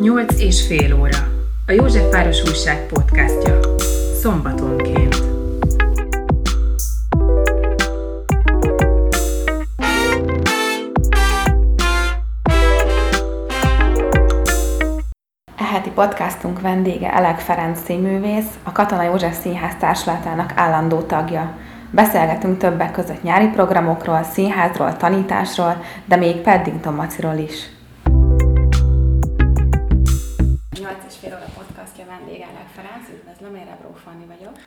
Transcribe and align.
Nyolc 0.00 0.40
és 0.40 0.66
fél 0.66 0.94
óra. 1.00 1.18
A 1.66 1.72
Józsefváros 1.72 2.42
Újság 2.42 2.86
podcastja. 2.86 3.60
Szombatonként. 4.20 5.14
Eheti 15.56 15.90
podcastunk 15.94 16.60
vendége 16.60 17.12
Elek 17.12 17.38
Ferenc 17.38 17.84
színművész, 17.84 18.58
a 18.62 18.72
Katona 18.72 19.02
József 19.02 19.40
Színház 19.40 19.74
társulatának 19.80 20.52
állandó 20.56 21.00
tagja. 21.00 21.56
Beszélgetünk 21.90 22.58
többek 22.58 22.92
között 22.92 23.22
nyári 23.22 23.46
programokról, 23.46 24.22
színházról, 24.22 24.96
tanításról, 24.96 25.82
de 26.04 26.16
még 26.16 26.36
Paddington 26.36 26.94
Maciról 26.94 27.36
is. 27.36 27.78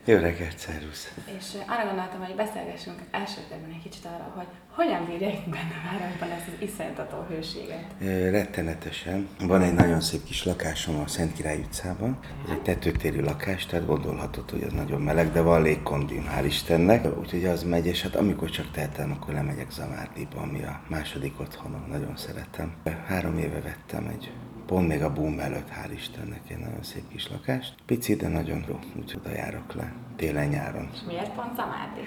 Jó 0.06 0.18
reggelt, 0.18 0.58
szervusz! 0.58 1.14
És 1.38 1.46
arra 1.68 1.86
gondoltam, 1.86 2.26
hogy 2.26 2.36
beszélgessünk 2.36 3.00
első 3.12 3.42
körben 3.50 3.70
egy 3.70 3.82
kicsit 3.84 4.06
arra, 4.06 4.32
hogy 4.36 4.48
hogyan 4.70 5.06
bírja 5.06 5.30
itt 5.30 5.50
benne 5.50 5.76
városban 5.92 6.30
ezt 6.30 6.48
az 6.48 6.68
iszonyató 6.68 7.26
hőséget. 7.30 7.86
Rettenetesen. 8.32 9.28
Van 9.40 9.62
egy 9.62 9.74
nagyon 9.74 10.02
szép 10.02 10.24
kis 10.24 10.44
lakásom 10.44 11.00
a 11.00 11.08
Szent 11.08 11.34
Király 11.34 11.60
utcában. 11.60 12.20
Ez 12.46 12.52
egy 12.52 12.62
tetőtérű 12.62 13.22
lakás, 13.22 13.66
tehát 13.66 13.86
gondolhatod, 13.86 14.50
hogy 14.50 14.64
az 14.64 14.74
nagyon 14.74 15.02
meleg, 15.02 15.32
de 15.32 15.42
van 15.42 15.62
légkondim, 15.62 16.30
hál' 16.38 16.46
Istennek. 16.46 17.18
Úgyhogy 17.20 17.46
az 17.46 17.64
megy, 17.64 17.86
és 17.86 18.02
hát 18.02 18.16
amikor 18.16 18.50
csak 18.50 18.72
tehetem, 18.72 19.12
akkor 19.12 19.34
lemegyek 19.34 19.72
Zamárdiba, 19.72 20.42
ami 20.42 20.64
a 20.64 20.82
második 20.88 21.40
otthonom. 21.40 21.86
Nagyon 21.90 22.18
szeretem. 22.18 22.74
Három 23.08 23.38
éve 23.38 23.62
vettem 23.62 24.08
egy 24.08 24.32
pont 24.66 24.88
még 24.88 25.04
a 25.04 25.14
boom 25.14 25.40
előtt, 25.40 25.70
hál' 25.70 25.92
Istennek, 25.94 26.42
egy 26.48 26.58
nagyon 26.58 26.84
szép 26.84 27.08
kis 27.08 27.30
lakást. 27.30 27.76
Pici, 27.86 28.16
de 28.16 28.28
nagyon 28.28 28.64
jó, 28.68 28.80
úgyhogy 28.96 29.22
oda 29.26 29.36
járok 29.36 29.74
le 29.74 29.94
télen-nyáron. 30.16 30.90
És 30.94 31.00
miért 31.08 31.34
pont 31.34 31.56
Zamárdi? 31.56 32.00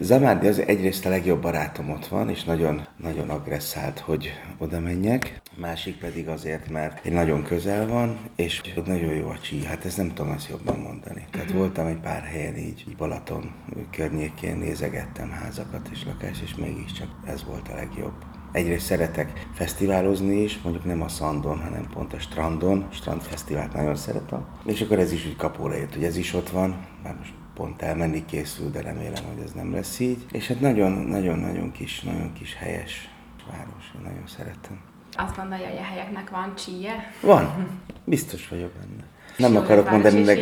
Zamárdi 0.00 0.46
az 0.46 0.58
egyrészt 0.58 1.06
a 1.06 1.08
legjobb 1.08 1.42
barátom 1.42 1.90
ott 1.90 2.06
van, 2.06 2.28
és 2.28 2.44
nagyon, 2.44 2.86
nagyon 2.96 3.30
agresszált, 3.30 3.98
hogy 3.98 4.32
oda 4.58 4.80
menjek. 4.80 5.42
Másik 5.56 5.98
pedig 5.98 6.28
azért, 6.28 6.70
mert 6.70 7.04
egy 7.06 7.12
nagyon 7.12 7.42
közel 7.42 7.86
van, 7.86 8.18
és 8.36 8.60
nagyon 8.86 9.14
jó 9.14 9.28
a 9.28 9.38
csí. 9.38 9.64
Hát 9.64 9.84
ezt 9.84 9.96
nem 9.96 10.14
tudom 10.14 10.32
ezt 10.32 10.48
jobban 10.48 10.78
mondani. 10.78 11.26
Tehát 11.30 11.46
uh-huh. 11.46 11.60
voltam 11.60 11.86
egy 11.86 12.00
pár 12.00 12.22
helyen 12.22 12.56
így, 12.56 12.84
így 12.88 12.96
Balaton 12.96 13.52
környékén, 13.90 14.56
nézegettem 14.56 15.30
házakat 15.30 15.88
és 15.92 16.04
lakást, 16.04 16.42
és 16.42 16.54
mégiscsak 16.54 17.08
ez 17.26 17.44
volt 17.44 17.68
a 17.68 17.74
legjobb. 17.74 18.33
Egyrészt 18.54 18.86
szeretek 18.86 19.46
fesztiválozni 19.52 20.42
is, 20.42 20.58
mondjuk 20.62 20.84
nem 20.84 21.02
a 21.02 21.08
Szandon, 21.08 21.60
hanem 21.60 21.86
pont 21.92 22.12
a 22.12 22.18
Strandon. 22.18 22.86
Strandfesztivált 22.90 23.72
nagyon 23.72 23.96
szeretem. 23.96 24.46
És 24.64 24.80
akkor 24.80 24.98
ez 24.98 25.12
is 25.12 25.26
úgy 25.26 25.36
kapóra 25.36 25.76
jött, 25.76 25.94
hogy 25.94 26.04
ez 26.04 26.16
is 26.16 26.34
ott 26.34 26.50
van. 26.50 26.86
Már 27.02 27.14
most 27.18 27.32
pont 27.54 27.82
elmenni 27.82 28.24
készül, 28.24 28.70
de 28.70 28.80
remélem, 28.80 29.24
hogy 29.24 29.44
ez 29.44 29.52
nem 29.52 29.72
lesz 29.72 29.98
így. 29.98 30.26
És 30.32 30.48
hát 30.48 30.60
nagyon-nagyon-nagyon 30.60 31.72
kis, 31.72 32.00
nagyon 32.00 32.32
kis 32.32 32.54
helyes 32.54 33.08
város, 33.50 33.92
én 33.96 34.00
nagyon 34.02 34.26
szeretem. 34.26 34.80
Azt 35.12 35.36
gondolja, 35.36 35.68
hogy 35.68 35.78
a 35.78 35.82
helyeknek 35.82 36.30
van 36.30 36.54
csíje? 36.54 37.12
Van, 37.20 37.68
biztos 38.04 38.48
vagyok 38.48 38.70
benne. 38.70 39.04
Nem 39.36 39.56
akarok 39.56 39.90
mondani 39.90 40.22
meg. 40.22 40.38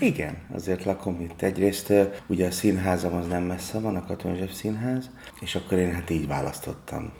Igen, 0.00 0.36
azért 0.54 0.84
lakom 0.84 1.20
itt. 1.20 1.42
Egyrészt 1.42 1.92
ugye 2.26 2.46
a 2.46 2.50
színházam 2.50 3.14
az 3.14 3.26
nem 3.26 3.42
messze 3.42 3.78
van, 3.80 3.96
a 3.96 4.04
Katona 4.06 4.34
Zsef 4.34 4.52
Színház, 4.52 5.10
és 5.40 5.54
akkor 5.54 5.78
én 5.78 5.92
hát 5.92 6.10
így 6.10 6.26
választottam 6.26 7.12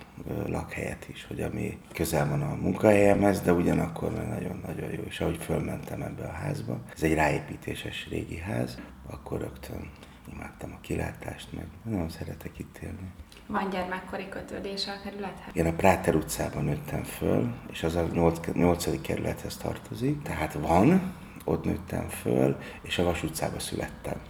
lakhelyet 0.46 1.08
is, 1.08 1.26
hogy 1.26 1.40
ami 1.40 1.78
közel 1.92 2.28
van 2.28 2.42
a 2.42 2.54
munkahelyemhez, 2.54 3.40
de 3.40 3.52
ugyanakkor 3.52 4.12
nagyon-nagyon 4.12 4.90
jó. 4.90 5.02
És 5.02 5.20
ahogy 5.20 5.36
fölmentem 5.36 6.02
ebbe 6.02 6.24
a 6.24 6.32
házba, 6.32 6.80
ez 6.94 7.02
egy 7.02 7.14
ráépítéses 7.14 8.08
régi 8.10 8.38
ház, 8.38 8.78
akkor 9.10 9.40
rögtön 9.40 9.90
imádtam 10.32 10.72
a 10.72 10.80
kilátást, 10.80 11.52
meg 11.52 11.66
nagyon 11.84 12.08
szeretek 12.08 12.58
itt 12.58 12.78
élni. 12.82 13.12
Van 13.46 13.70
gyermekkori 13.70 14.28
kötődése 14.28 14.92
a 14.92 15.00
kerülethez? 15.04 15.56
Én 15.56 15.66
a 15.66 15.72
Práter 15.72 16.14
utcában 16.14 16.64
nőttem 16.64 17.02
föl, 17.02 17.54
és 17.70 17.82
az 17.82 17.94
a 17.94 18.06
8. 18.54 19.00
kerülethez 19.00 19.56
tartozik, 19.56 20.22
tehát 20.22 20.52
van, 20.52 21.14
ott 21.44 21.64
nőttem 21.64 22.08
föl, 22.08 22.56
és 22.82 22.98
a 22.98 23.04
Vas 23.04 23.22
utcába 23.22 23.58
születtem. 23.58 24.20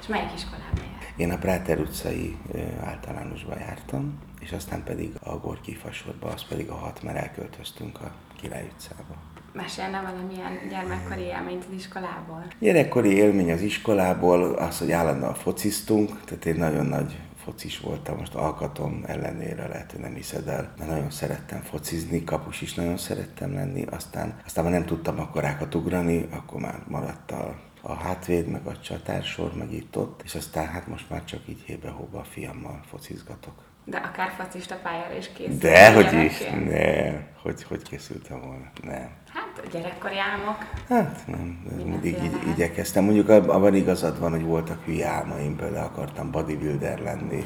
És 0.00 0.06
melyik 0.06 0.30
iskolában 0.34 0.84
járt? 0.92 1.12
Én 1.16 1.30
a 1.30 1.38
Práter 1.38 1.78
utcai 1.78 2.36
általánosba 2.84 3.58
jártam, 3.58 4.18
és 4.40 4.52
aztán 4.52 4.82
pedig 4.84 5.12
a 5.22 5.36
Gorki 5.36 5.74
fasorba, 5.74 6.28
az 6.28 6.44
pedig 6.48 6.68
a 6.68 6.74
hat, 6.74 7.02
mert 7.02 7.16
elköltöztünk 7.16 8.00
a 8.00 8.10
Király 8.40 8.70
utcába. 8.72 9.14
Mesélne 9.52 10.00
valamilyen 10.00 10.68
gyermekkori 10.68 11.20
élményt 11.20 11.64
az 11.68 11.74
iskolából? 11.74 12.44
Gyerekkori 12.58 13.12
élmény 13.12 13.52
az 13.52 13.60
iskolából 13.60 14.54
az, 14.54 14.78
hogy 14.78 14.92
állandóan 14.92 15.34
fociztunk, 15.34 16.24
tehát 16.24 16.44
én 16.44 16.54
nagyon 16.54 16.86
nagy 16.86 17.18
focis 17.44 17.80
voltam, 17.80 18.16
most 18.18 18.34
alkatom 18.34 19.02
ellenére 19.06 19.66
lehet, 19.66 19.90
hogy 19.90 20.00
nem 20.00 20.14
hiszed 20.14 20.48
el, 20.48 20.74
de 20.78 20.84
nagyon 20.84 21.10
szerettem 21.10 21.60
focizni, 21.60 22.24
kapus 22.24 22.60
is 22.60 22.74
nagyon 22.74 22.96
szerettem 22.96 23.52
lenni, 23.54 23.84
aztán, 23.90 24.40
aztán 24.44 24.64
már 24.64 24.72
nem 24.72 24.84
tudtam 24.84 25.18
akkorákat 25.18 25.74
ugrani, 25.74 26.28
akkor 26.30 26.60
már 26.60 26.82
maradt 26.88 27.30
a 27.30 27.54
a 27.80 27.94
hátvéd, 27.94 28.46
meg 28.46 28.66
a 28.66 28.80
csatársor, 28.80 29.54
meg 29.54 29.72
itt 29.72 29.96
ott, 29.96 30.20
és 30.24 30.34
aztán 30.34 30.66
hát 30.66 30.86
most 30.86 31.10
már 31.10 31.24
csak 31.24 31.40
így 31.48 31.62
hébe-hóba 31.66 32.18
a 32.18 32.24
fiammal 32.24 32.80
focizgatok. 32.90 33.54
De 33.84 33.96
akár 33.96 34.30
focista 34.38 34.76
pályára 34.82 35.14
is 35.16 35.32
készült. 35.32 35.58
De, 35.58 35.92
hogy 35.92 36.12
is, 36.12 36.38
ne, 36.64 37.10
hogy, 37.42 37.62
hogy 37.62 37.82
készültem 37.82 38.40
volna, 38.40 38.70
nem. 38.82 39.10
Hát 39.28 39.70
gyerekkori 39.72 40.18
álmok. 40.18 40.56
Hát 40.88 41.26
nem, 41.26 41.62
mindig 41.84 42.22
így, 42.22 42.48
igyekeztem. 42.54 43.04
Mondjuk 43.04 43.28
abban 43.28 43.74
igazad 43.74 44.18
van, 44.18 44.30
hogy 44.30 44.42
voltak 44.42 44.84
hülye 44.84 45.08
álmaim, 45.08 45.56
például 45.56 45.86
akartam 45.86 46.30
bodybuilder 46.30 46.98
lenni, 46.98 47.44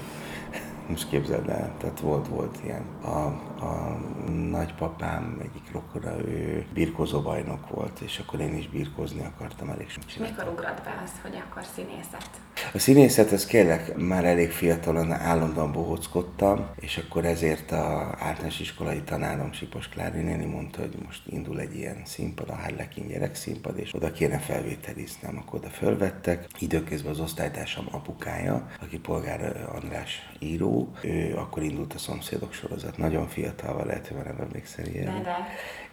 most 0.88 1.08
képzeld 1.08 1.48
el, 1.48 1.72
tehát 1.78 2.00
volt, 2.00 2.28
volt 2.28 2.58
ilyen. 2.64 2.84
A, 3.02 3.26
a 3.64 3.98
nagypapám 4.50 5.38
egyik 5.42 5.72
rokora, 5.72 6.18
ő 6.28 6.66
birkozó 6.74 7.20
bajnok 7.20 7.68
volt, 7.68 8.00
és 8.00 8.18
akkor 8.18 8.40
én 8.40 8.56
is 8.56 8.68
birkozni 8.68 9.24
akartam 9.24 9.68
elég 9.68 9.88
sok 9.88 10.02
Mikor 10.18 10.48
ugrott 10.48 10.82
be 10.84 11.00
az, 11.04 11.10
hogy 11.22 11.42
akkor 11.48 11.62
színészet? 11.74 12.30
A 12.72 12.78
színészet, 12.78 13.32
ez 13.32 13.46
kérlek, 13.46 13.96
már 13.96 14.24
elég 14.24 14.50
fiatalon 14.50 15.12
állandóan 15.12 15.72
bohóckodtam, 15.72 16.66
és 16.80 16.98
akkor 16.98 17.24
ezért 17.24 17.72
a 17.72 18.14
általános 18.18 18.60
iskolai 18.60 19.00
tanárom 19.02 19.52
Sipos 19.52 19.88
Klári 19.88 20.20
néni 20.20 20.44
mondta, 20.44 20.80
hogy 20.80 20.96
most 21.04 21.22
indul 21.26 21.60
egy 21.60 21.76
ilyen 21.76 22.02
színpad, 22.04 22.48
a 22.48 22.54
Harlekin 22.54 23.06
gyerekszínpad, 23.06 23.78
és 23.78 23.94
oda 23.94 24.12
kéne 24.12 24.38
felvételiznem, 24.38 25.38
akkor 25.38 25.58
oda 25.58 25.68
fölvettek. 25.68 26.46
Időközben 26.58 27.12
az 27.12 27.20
osztálytársam 27.20 27.86
apukája, 27.90 28.66
aki 28.80 28.98
polgár 28.98 29.68
András 29.74 30.30
író, 30.38 30.73
ő 31.00 31.34
akkor 31.36 31.62
indult 31.62 31.94
a 31.94 31.98
szomszédok 31.98 32.52
sorozat, 32.52 32.96
nagyon 32.96 33.28
fiatal, 33.28 33.86
lehet, 33.86 34.06
hogy 34.06 34.16
nem 34.16 34.40
emlékszel 34.40 34.86
ilyen. 34.86 35.26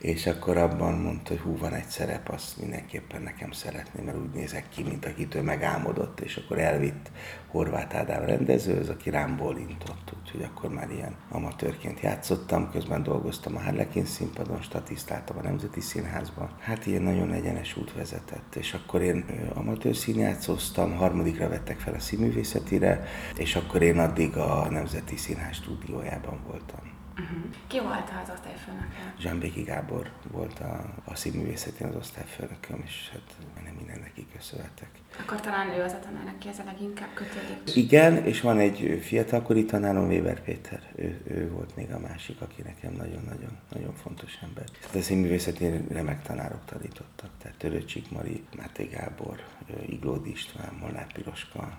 És 0.01 0.27
akkor 0.27 0.57
abban 0.57 0.93
mondta, 0.93 1.29
hogy 1.29 1.39
hú, 1.39 1.57
van 1.57 1.73
egy 1.73 1.87
szerep, 1.87 2.29
azt 2.29 2.57
mindenképpen 2.57 3.21
nekem 3.21 3.51
szeretném, 3.51 4.05
mert 4.05 4.17
úgy 4.17 4.33
nézek 4.33 4.69
ki, 4.69 4.83
mint 4.83 5.05
akitől 5.05 5.41
megálmodott, 5.41 6.19
és 6.19 6.35
akkor 6.35 6.57
elvitt 6.59 7.11
Horváth 7.47 7.95
Ádám 7.95 8.45
az, 8.47 8.89
aki 8.89 9.09
rám 9.09 9.37
bólintott, 9.37 10.13
úgyhogy 10.21 10.43
akkor 10.43 10.69
már 10.69 10.91
ilyen 10.91 11.15
amatőrként 11.29 11.99
játszottam, 11.99 12.71
közben 12.71 13.03
dolgoztam 13.03 13.55
a 13.55 13.59
Harlekin 13.59 14.05
színpadon, 14.05 14.61
statisztáltam 14.61 15.37
a 15.37 15.41
Nemzeti 15.41 15.81
Színházban. 15.81 16.49
Hát 16.59 16.85
ilyen 16.85 17.01
nagyon 17.01 17.31
egyenes 17.31 17.77
út 17.77 17.93
vezetett, 17.93 18.55
és 18.55 18.73
akkor 18.73 19.01
én 19.01 19.25
amatőr 19.53 19.95
színjátszoztam, 19.95 20.95
harmadikra 20.95 21.49
vettek 21.49 21.79
fel 21.79 21.93
a 21.93 21.99
színművészetire, 21.99 23.03
és 23.37 23.55
akkor 23.55 23.81
én 23.81 23.99
addig 23.99 24.37
a 24.37 24.67
Nemzeti 24.69 25.15
Színház 25.15 25.55
stúdiójában 25.55 26.39
voltam. 26.47 26.90
Uh-huh. 27.21 27.43
Ki 27.67 27.79
volt 27.79 28.09
az 28.23 28.29
osztályfőnök? 28.33 28.87
Zsámbéki 29.19 29.61
Gábor 29.61 30.11
volt 30.31 30.59
a, 30.59 30.93
a 31.05 31.15
színművészetén 31.15 31.87
az 31.87 31.95
osztályfőnököm, 31.95 32.81
és 32.85 33.09
hát 33.11 33.63
nem 33.63 33.73
minden 33.73 33.99
neki 33.99 34.27
köszönhetek. 34.35 34.89
Akkor 35.19 35.39
talán 35.39 35.69
ő 35.69 35.81
az 35.81 35.91
a 35.91 35.99
tanár, 35.99 36.33
aki 36.35 36.47
ezzel 36.47 36.65
leginkább 36.65 37.13
kötődik. 37.13 37.75
Igen, 37.75 38.25
és 38.25 38.41
van 38.41 38.59
egy 38.59 38.99
fiatalkori 39.03 39.65
tanárom, 39.65 40.07
Weber 40.07 40.41
Péter. 40.41 40.81
Ő, 40.95 41.21
ő 41.27 41.51
volt 41.51 41.75
még 41.75 41.91
a 41.91 41.99
másik, 41.99 42.41
aki 42.41 42.61
nekem 42.61 42.93
nagyon-nagyon 42.93 43.57
nagyon 43.73 43.93
fontos 43.93 44.37
ember. 44.41 44.63
Hát 44.81 44.95
a 44.95 45.01
színművészetén 45.01 45.87
remek 45.89 46.21
tanárok 46.21 46.65
tanítottak. 46.65 47.29
Tehát 47.41 47.57
Törőcsik 47.57 48.11
Mari, 48.11 48.43
Máté 48.57 48.83
Gábor, 48.83 49.43
Iglódi 49.85 50.29
István, 50.29 50.73
Molnár 50.79 51.11
Piroska, 51.13 51.77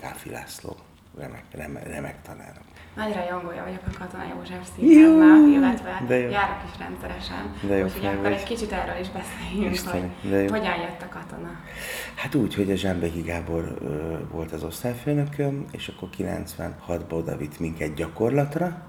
Káfi 0.00 0.30
László. 0.30 0.76
Remek, 1.18 1.44
remek, 1.50 1.86
remek 1.88 2.22
tanárok. 2.22 2.62
Nagy 2.96 3.14
rajongója 3.14 3.62
vagyok 3.62 3.82
a 3.86 3.98
Katona 3.98 4.24
József 4.34 4.68
színháznak, 4.76 5.48
illetve 5.48 6.02
de 6.06 6.18
jó. 6.18 6.30
járok 6.30 6.62
is 6.72 6.78
rendszeresen. 6.78 7.54
De 7.68 7.76
jó, 7.76 7.84
Úgyhogy 7.84 8.06
akkor 8.06 8.26
egy 8.26 8.42
kicsit 8.42 8.72
erről 8.72 9.00
is 9.00 9.08
beszéljünk, 9.10 9.74
Isteni, 9.74 10.12
hogy 10.22 10.50
hogyan 10.50 10.76
jött 10.80 11.02
a 11.02 11.08
katona. 11.08 11.50
Hát 12.14 12.34
úgy, 12.34 12.54
hogy 12.54 12.70
a 12.70 12.74
Zsámbeki 12.74 13.20
Gábor 13.20 13.76
ö, 13.80 14.16
volt 14.30 14.52
az 14.52 14.62
osztályfőnököm, 14.64 15.64
és 15.70 15.88
akkor 15.88 16.08
96-ban 16.18 17.12
oda 17.12 17.36
vitt 17.36 17.58
minket 17.58 17.94
gyakorlatra, 17.94 18.82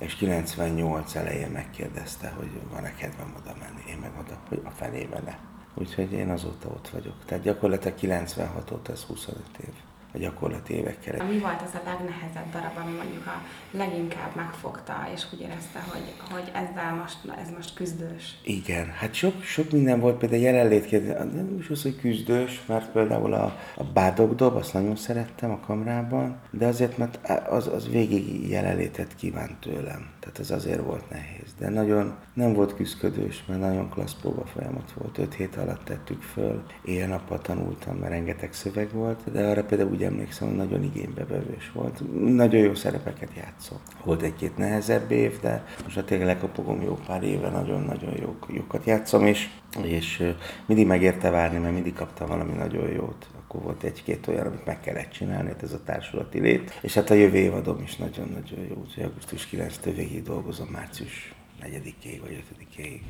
és 0.00 0.14
98 0.14 1.14
elején 1.14 1.50
megkérdezte, 1.50 2.32
hogy 2.36 2.50
van-e 2.72 2.94
kedvem 2.94 3.34
oda 3.38 3.54
menni. 3.60 3.82
Én 3.88 3.98
meg 4.00 4.10
oda, 4.20 4.38
hogy 4.48 4.60
a 4.64 4.70
fenébe 4.70 5.20
ne. 5.24 5.34
Úgyhogy 5.74 6.12
én 6.12 6.30
azóta 6.30 6.68
ott 6.68 6.88
vagyok. 6.88 7.14
Tehát 7.26 7.44
gyakorlatilag 7.44 7.96
96 7.96 8.70
óta 8.70 8.92
ez 8.92 9.02
25 9.02 9.42
év 9.60 9.72
a 10.14 10.18
gyakorlati 10.18 10.74
évekkel. 10.74 11.26
Mi 11.26 11.38
volt 11.38 11.62
az 11.62 11.74
a 11.74 11.80
legnehezebb 11.84 12.50
darab, 12.52 12.76
ami 12.82 12.92
mondjuk 12.96 13.26
a 13.26 13.42
leginkább 13.70 14.34
megfogta, 14.36 15.08
és 15.14 15.22
úgy 15.32 15.40
érezte, 15.40 15.80
hogy, 15.92 16.14
hogy 16.30 16.50
ezzel 16.54 16.94
most, 16.94 17.18
ez 17.42 17.50
most 17.56 17.74
küzdős? 17.74 18.38
Igen, 18.44 18.90
hát 18.90 19.14
sok, 19.14 19.42
sok 19.42 19.70
minden 19.70 20.00
volt, 20.00 20.18
például 20.18 20.42
jelenlétként, 20.42 21.06
nem 21.34 21.56
is 21.58 21.68
az, 21.68 21.82
hogy 21.82 21.96
küzdős, 21.96 22.62
mert 22.66 22.90
például 22.90 23.32
a, 23.32 23.58
a 23.76 23.84
bádogdob, 23.84 24.56
azt 24.56 24.72
nagyon 24.72 24.96
szerettem 24.96 25.50
a 25.50 25.60
kamrában, 25.60 26.36
de 26.50 26.66
azért, 26.66 26.98
mert 26.98 27.28
az, 27.48 27.66
az 27.66 27.88
végig 27.88 28.48
jelenlétet 28.48 29.16
kívánt 29.16 29.60
tőlem. 29.60 30.10
Tehát 30.20 30.38
ez 30.38 30.50
azért 30.50 30.84
volt 30.84 31.10
nehéz. 31.10 31.54
De 31.58 31.68
nagyon 31.68 32.14
nem 32.34 32.52
volt 32.52 32.74
küzdködős, 32.74 33.44
mert 33.46 33.60
nagyon 33.60 33.88
klassz 33.88 34.14
próba 34.20 34.44
folyamat 34.44 34.92
volt. 34.92 35.18
Öt 35.18 35.34
hét 35.34 35.56
alatt 35.56 35.84
tettük 35.84 36.22
föl, 36.22 36.62
éjjel-nappal 36.84 37.40
tanultam, 37.40 37.96
mert 37.96 38.12
rengeteg 38.12 38.52
szöveg 38.52 38.92
volt, 38.92 39.32
de 39.32 39.46
arra 39.46 39.64
például 39.64 39.90
úgy 39.90 40.01
úgy 40.02 40.08
emlékszem, 40.08 40.48
hogy 40.48 40.56
nagyon 40.56 40.82
igénybevevős 40.82 41.70
volt. 41.72 42.02
Nagyon 42.34 42.60
jó 42.60 42.74
szerepeket 42.74 43.30
játszok. 43.36 43.80
Volt 44.04 44.22
egy-két 44.22 44.56
nehezebb 44.56 45.10
év, 45.10 45.40
de 45.40 45.64
most 45.84 45.96
a 45.96 46.04
tényleg 46.04 46.26
lekapogom 46.26 46.82
jó 46.82 46.98
pár 47.06 47.22
éve, 47.22 47.48
nagyon-nagyon 47.48 48.16
jó, 48.20 48.36
jókat 48.48 48.84
játszom, 48.84 49.26
és, 49.26 49.48
és 49.82 50.32
mindig 50.66 50.86
megérte 50.86 51.30
várni, 51.30 51.58
mert 51.58 51.74
mindig 51.74 51.94
kaptam 51.94 52.28
valami 52.28 52.52
nagyon 52.52 52.88
jót 52.88 53.26
akkor 53.42 53.62
volt 53.62 53.82
egy-két 53.82 54.26
olyan, 54.26 54.46
amit 54.46 54.64
meg 54.64 54.80
kellett 54.80 55.10
csinálni, 55.10 55.48
hát 55.48 55.62
ez 55.62 55.72
a 55.72 55.82
társulati 55.84 56.40
lét. 56.40 56.78
És 56.80 56.94
hát 56.94 57.10
a 57.10 57.14
jövő 57.14 57.36
évadom 57.36 57.82
is 57.82 57.96
nagyon-nagyon 57.96 58.64
jó, 58.68 58.76
úgyhogy 58.76 59.02
augusztus 59.02 59.48
9-től 59.52 59.92
végig 59.96 60.22
dolgozom 60.22 60.68
március 60.68 61.34
4-ig 61.62 62.18
vagy 62.22 62.42
5-ig. 62.76 63.00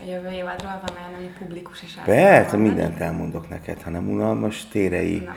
A 0.00 0.04
jövő 0.04 0.30
évadról 0.30 0.80
van 0.86 0.96
olyan, 0.96 1.14
ami 1.14 1.30
publikus 1.38 1.82
is 1.82 1.94
Persze, 2.04 2.56
mindent 2.56 3.00
elmondok 3.00 3.48
neked, 3.48 3.82
hanem 3.82 4.10
unalmas 4.10 4.68
térei. 4.68 5.18
Nem 5.18 5.36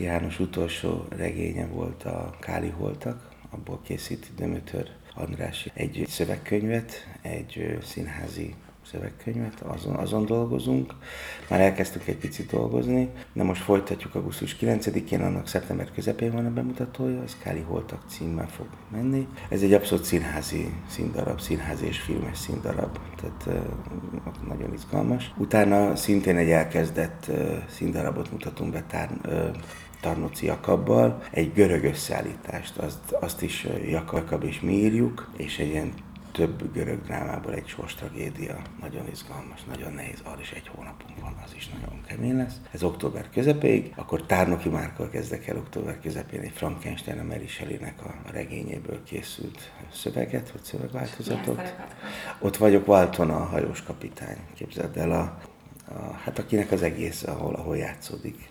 János 0.00 0.40
utolsó 0.40 1.04
regénye 1.08 1.66
volt 1.66 2.04
a 2.04 2.34
Káli 2.40 2.68
Holtak, 2.68 3.28
abból 3.50 3.80
készít 3.82 4.30
Dömötör 4.36 4.90
András 5.14 5.70
egy 5.74 6.04
szövegkönyvet, 6.08 7.06
egy 7.22 7.78
színházi 7.82 8.54
szövegkönyvet, 8.90 9.60
azon, 9.60 9.94
azon 9.94 10.26
dolgozunk. 10.26 10.94
Már 11.48 11.60
elkezdtük 11.60 12.06
egy 12.06 12.16
picit 12.16 12.50
dolgozni, 12.50 13.08
de 13.32 13.42
most 13.42 13.62
folytatjuk 13.62 14.14
augusztus 14.14 14.56
9-én, 14.60 15.20
annak 15.20 15.48
szeptember 15.48 15.90
közepén 15.94 16.32
van 16.32 16.46
a 16.46 16.50
bemutatója, 16.50 17.22
az 17.22 17.36
Káli 17.42 17.60
Holtak 17.60 18.02
címmel 18.08 18.48
fog 18.48 18.66
menni. 18.92 19.26
Ez 19.48 19.62
egy 19.62 19.72
abszolút 19.72 20.04
színházi 20.04 20.72
színdarab, 20.88 21.40
színházi 21.40 21.86
és 21.86 21.98
filmes 21.98 22.38
színdarab, 22.38 22.98
tehát 23.20 23.44
uh, 23.46 24.48
nagyon 24.48 24.72
izgalmas. 24.72 25.32
Utána 25.36 25.96
szintén 25.96 26.36
egy 26.36 26.50
elkezdett 26.50 27.26
uh, 27.28 27.56
színdarabot 27.68 28.30
mutatunk 28.30 28.72
be 28.72 28.82
tár, 28.82 29.10
uh, 29.24 29.56
Tarnoci 30.00 30.46
Jakabbal, 30.46 31.22
egy 31.30 31.52
görög 31.52 31.84
összeállítást, 31.84 32.76
azt, 32.76 33.12
azt 33.20 33.42
is 33.42 33.66
Jakab 33.88 34.44
és 34.44 34.60
mi 34.60 34.72
írjuk, 34.72 35.30
és 35.36 35.58
egy 35.58 35.68
ilyen 35.68 35.92
több 36.32 36.72
görög 36.72 37.02
drámából 37.02 37.54
egy 37.54 37.66
sors 37.66 37.94
tragédia, 37.94 38.56
nagyon 38.80 39.08
izgalmas, 39.10 39.64
nagyon 39.64 39.92
nehéz, 39.92 40.20
arra 40.24 40.40
is 40.40 40.50
egy 40.50 40.68
hónapunk 40.74 41.20
van, 41.20 41.34
az 41.44 41.54
is 41.54 41.68
nagyon 41.68 42.00
kemény 42.06 42.36
lesz. 42.36 42.60
Ez 42.70 42.82
október 42.82 43.28
közepéig, 43.30 43.92
akkor 43.96 44.22
Tárnoki 44.22 44.68
Márkkal 44.68 45.08
kezdek 45.08 45.46
el 45.46 45.56
október 45.56 46.00
közepén 46.00 46.40
egy 46.40 46.52
Frankenstein 46.54 47.18
a 47.18 47.22
Mary 47.22 47.46
Shelley-nek 47.46 48.04
a 48.04 48.30
regényéből 48.30 49.02
készült 49.04 49.72
szöveget, 49.92 50.50
vagy 50.50 50.62
szövegváltozatot. 50.62 51.74
Ott 52.38 52.56
vagyok 52.56 52.88
Walton, 52.88 53.30
a 53.30 53.44
hajós 53.44 53.82
kapitány, 53.82 54.38
képzeld 54.54 54.96
el, 54.96 55.10
a, 55.10 55.38
a, 55.94 56.12
hát 56.24 56.38
akinek 56.38 56.72
az 56.72 56.82
egész, 56.82 57.22
ahol, 57.22 57.54
ahol 57.54 57.76
játszódik, 57.76 58.48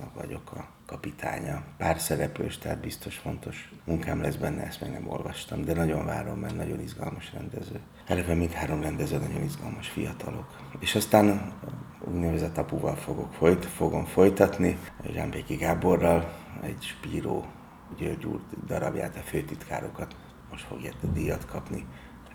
annak 0.00 0.14
vagyok 0.14 0.52
a 0.52 0.68
kapitánya, 0.86 1.62
pár 1.76 1.98
szereplős, 1.98 2.58
tehát 2.58 2.80
biztos 2.80 3.16
fontos 3.16 3.72
munkám 3.84 4.20
lesz 4.20 4.34
benne, 4.34 4.62
ezt 4.62 4.80
még 4.80 4.90
nem 4.90 5.08
olvastam, 5.08 5.64
de 5.64 5.74
nagyon 5.74 6.04
várom, 6.04 6.38
mert 6.38 6.56
nagyon 6.56 6.80
izgalmas 6.80 7.32
rendező. 7.32 7.80
Eleve 8.06 8.34
mindhárom 8.34 8.82
rendező 8.82 9.18
nagyon 9.18 9.42
izgalmas 9.42 9.88
fiatalok. 9.88 10.56
És 10.78 10.94
aztán 10.94 11.52
úgynevezett 12.00 12.58
apuval 12.58 12.96
fogok 12.96 13.32
folyt, 13.32 13.64
fogom 13.64 14.04
folytatni, 14.04 14.78
Zsámbéki 15.12 15.54
Gáborral, 15.54 16.32
egy 16.62 16.82
Spíró 16.82 17.46
György 17.96 18.24
úr 18.24 18.40
darabját, 18.66 19.16
a 19.16 19.20
főtitkárokat 19.20 20.16
most 20.50 20.64
fogja 20.64 20.90
a 21.02 21.06
díjat 21.06 21.44
kapni. 21.46 21.86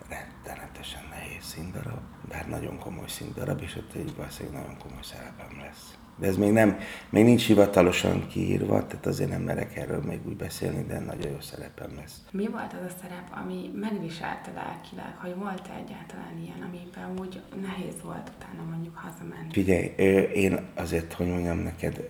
Rettenetesen 0.08 1.02
nehéz 1.10 1.44
színdarab, 1.44 2.00
bár 2.28 2.48
nagyon 2.48 2.78
komoly 2.78 3.08
színdarab, 3.08 3.62
és 3.62 3.76
ott 3.76 3.94
egy 3.94 4.16
valószínűleg 4.16 4.60
nagyon 4.60 4.78
komoly 4.78 5.02
szerepem 5.02 5.58
lesz 5.60 5.96
de 6.18 6.26
ez 6.26 6.36
még 6.36 6.52
nem, 6.52 6.78
még 7.10 7.24
nincs 7.24 7.46
hivatalosan 7.46 8.26
kiírva, 8.26 8.86
tehát 8.86 9.06
azért 9.06 9.30
nem 9.30 9.42
merek 9.42 9.76
erről 9.76 10.02
még 10.02 10.26
úgy 10.26 10.36
beszélni, 10.36 10.84
de 10.88 10.98
nagyon 10.98 11.30
jó 11.30 11.40
szerepem 11.40 11.90
lesz. 11.96 12.22
Mi 12.30 12.48
volt 12.48 12.72
az 12.72 12.92
a 12.92 12.96
szerep, 13.02 13.28
ami 13.42 13.70
megviselte 13.74 14.50
lelkileg, 14.54 15.16
hogy 15.16 15.34
volt-e 15.34 15.72
egyáltalán 15.84 16.38
ilyen, 16.42 16.62
amiben 16.68 17.20
úgy 17.20 17.42
nehéz 17.62 17.94
volt 18.02 18.32
utána 18.36 18.70
mondjuk 18.70 18.96
hazamenni? 18.96 19.52
Figyelj, 19.52 19.84
én 20.34 20.58
azért, 20.74 21.12
hogy 21.12 21.26
mondjam 21.26 21.58
neked, 21.58 22.08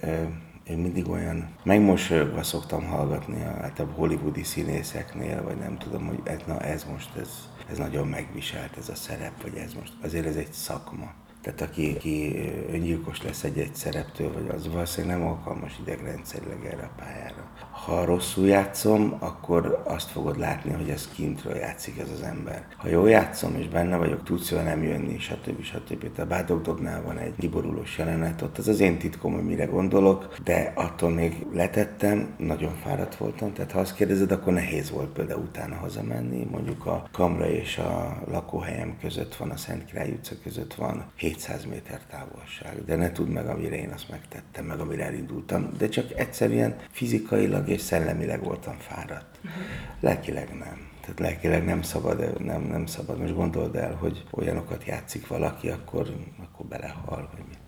én 0.69 0.79
mindig 0.79 1.09
olyan 1.09 1.49
megmosolyogva 1.63 2.43
szoktam 2.43 2.85
hallgatni 2.85 3.45
a 3.45 3.49
általában 3.49 3.97
hollywoodi 3.97 4.43
színészeknél, 4.43 5.43
vagy 5.43 5.57
nem 5.57 5.79
tudom, 5.79 6.07
hogy 6.07 6.21
ez, 6.25 6.41
na 6.47 6.61
ez 6.61 6.85
most, 6.85 7.17
ez, 7.17 7.29
ez 7.71 7.79
nagyon 7.79 8.07
megviselt 8.07 8.77
ez 8.77 8.89
a 8.89 8.95
szerep, 8.95 9.43
vagy 9.43 9.57
ez 9.57 9.73
most, 9.73 9.93
azért 10.03 10.27
ez 10.27 10.37
egy 10.37 10.53
szakma 10.53 11.13
tehát 11.47 11.61
aki, 11.61 11.95
aki 11.97 12.37
öngyilkos 12.73 13.23
lesz 13.23 13.45
egy-egy 13.45 13.75
szereptől, 13.75 14.33
vagy 14.33 14.49
az 14.55 14.73
valószínűleg 14.73 15.19
nem 15.19 15.27
alkalmas 15.27 15.79
idegrendszerileg 15.81 16.65
erre 16.65 16.83
a 16.83 17.01
pályára. 17.03 17.51
Ha 17.85 18.05
rosszul 18.05 18.47
játszom, 18.47 19.17
akkor 19.19 19.83
azt 19.85 20.11
fogod 20.11 20.39
látni, 20.39 20.73
hogy 20.73 20.89
ez 20.89 21.09
kintről 21.15 21.57
játszik 21.57 21.99
ez 21.99 22.11
az 22.11 22.23
ember. 22.23 22.67
Ha 22.77 22.89
jól 22.89 23.09
játszom, 23.09 23.55
és 23.55 23.69
benne 23.69 23.97
vagyok, 23.97 24.23
tudsz 24.23 24.51
jól 24.51 24.63
nem 24.63 24.83
jönni, 24.83 25.19
stb. 25.19 25.63
stb. 25.63 26.19
A 26.19 26.25
Bádogdobnál 26.25 27.03
van 27.03 27.19
egy 27.19 27.35
kiborulós 27.39 27.99
jelenet, 27.99 28.43
ott 28.43 28.59
az 28.59 28.69
az 28.69 28.81
én 28.81 28.99
titkom, 28.99 29.35
hogy 29.35 29.45
mire 29.45 29.65
gondolok, 29.65 30.37
de 30.45 30.73
attól 30.75 31.11
még 31.11 31.47
letettem, 31.53 32.35
nagyon 32.39 32.75
fáradt 32.75 33.17
voltam, 33.17 33.53
tehát 33.53 33.73
ha 33.73 33.79
azt 33.79 33.95
kérdezed, 33.95 34.33
akkor 34.33 34.53
nehéz 34.53 34.91
volt 34.91 35.09
például 35.09 35.43
utána 35.43 35.75
hazamenni. 35.75 36.47
Mondjuk 36.51 36.87
a 36.87 37.09
Kamra 37.13 37.49
és 37.49 37.79
a 37.79 38.23
lakóhelyem 38.31 38.97
között 39.01 39.37
van, 39.37 39.51
a 39.51 39.57
Szent 39.57 39.85
Király 39.85 40.11
utca 40.11 40.35
között 40.43 40.75
van 40.75 41.05
700 41.37 41.65
méter 41.65 42.01
távolság, 42.11 42.85
de 42.85 42.97
ne 42.97 43.13
tudd 43.13 43.29
meg, 43.29 43.47
amire 43.47 43.77
én 43.77 43.91
azt 43.91 44.09
megtettem, 44.09 44.65
meg 44.65 44.81
amire 44.81 45.05
elindultam, 45.05 45.71
de 45.79 45.89
csak 45.89 46.13
egyszerűen 46.19 46.77
fizikailag 46.91 47.69
és 47.69 47.81
szellemileg 47.81 48.43
voltam 48.43 48.77
fáradt. 48.79 49.39
Uh-huh. 49.45 49.63
Lelkileg 50.01 50.49
nem. 50.49 50.91
Tehát 51.01 51.19
lelkileg 51.19 51.65
nem 51.65 51.83
szabad, 51.83 52.43
nem, 52.45 52.63
nem 52.63 52.87
szabad. 52.87 53.19
Most 53.21 53.35
gondold 53.35 53.77
el, 53.77 53.95
hogy 53.95 54.25
olyanokat 54.31 54.85
játszik 54.85 55.27
valaki, 55.27 55.69
akkor, 55.69 56.15
akkor 56.43 56.67
belehal, 56.67 57.31
vagy 57.35 57.45
mit 57.49 57.59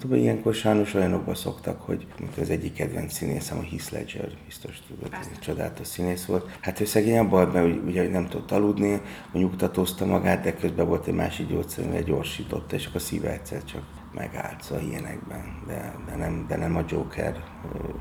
tudom, 0.00 0.18
ilyenkor 0.18 0.54
sajnos 0.54 0.94
olyanokba 0.94 1.34
szoktak, 1.34 1.80
hogy 1.80 2.06
mint 2.18 2.36
az 2.36 2.50
egyik 2.50 2.72
kedvenc 2.72 3.12
színészem, 3.12 3.58
a 3.58 3.62
Heath 3.62 3.92
Ledger, 3.92 4.28
biztos 4.44 4.82
tudod, 4.88 5.14
egy 5.32 5.38
csodálatos 5.38 5.86
színész 5.86 6.24
volt. 6.24 6.58
Hát 6.60 6.80
ő 6.80 6.84
szegény 6.84 7.18
abban, 7.18 7.48
mert 7.48 7.84
ugye 7.86 8.08
nem 8.08 8.28
tudott 8.28 8.50
aludni, 8.50 9.00
hogy 9.30 9.40
nyugtatózta 9.40 10.06
magát, 10.06 10.42
de 10.42 10.54
közben 10.54 10.86
volt 10.86 11.06
egy 11.06 11.14
másik 11.14 11.48
gyógyszer, 11.48 11.94
egy 11.94 12.04
gyorsította, 12.04 12.74
és 12.74 12.86
akkor 12.86 13.00
a 13.00 13.04
szíve 13.04 13.30
egyszer 13.30 13.64
csak 13.64 13.82
megállt, 14.14 14.62
szóval 14.62 14.84
ilyenekben, 14.84 15.62
de, 15.66 15.94
de, 16.06 16.16
nem, 16.16 16.44
de 16.48 16.56
nem 16.56 16.76
a 16.76 16.84
Joker 16.88 17.42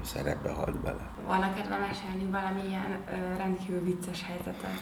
szerepbe 0.03 0.50
halt 0.50 0.82
bele. 0.82 1.12
Van 1.27 1.53
kedve 1.56 1.77
mesélni 1.77 2.32
valamilyen 2.32 3.03
rendkívül 3.38 3.84
vicces 3.84 4.24
helyzetet, 4.24 4.80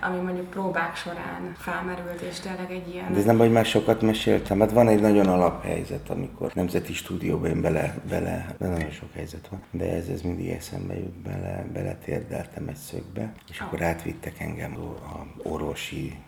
ami 0.00 0.20
mondjuk 0.20 0.50
próbák 0.50 0.96
során 0.96 1.54
felmerült, 1.56 2.20
és 2.20 2.40
tényleg 2.40 2.70
egy 2.70 2.88
ilyen... 2.94 3.12
De 3.12 3.18
ez 3.18 3.24
nem, 3.24 3.38
hogy 3.38 3.52
már 3.52 3.64
sokat 3.64 4.02
meséltem, 4.02 4.60
hát 4.60 4.70
van 4.70 4.88
egy 4.88 5.00
nagyon 5.00 5.26
alaphelyzet, 5.26 6.10
amikor 6.10 6.52
nemzeti 6.54 6.92
stúdióban 6.92 7.50
én 7.50 7.60
bele, 7.60 7.94
bele, 8.08 8.54
de 8.58 8.68
nagyon 8.68 8.90
sok 8.90 9.12
helyzet 9.12 9.48
van, 9.48 9.62
de 9.70 9.92
ez, 9.92 10.08
ez 10.08 10.22
mindig 10.22 10.48
eszembe 10.48 10.94
jut, 10.94 11.22
bele, 11.22 11.66
beletérdeltem 11.72 12.68
egy 12.68 12.76
szögbe, 12.76 13.32
és 13.50 13.60
oh. 13.60 13.66
akkor 13.66 13.82
átvittek 13.82 14.40
engem 14.40 14.76
a 14.76 15.48
orvosi, 15.48 16.18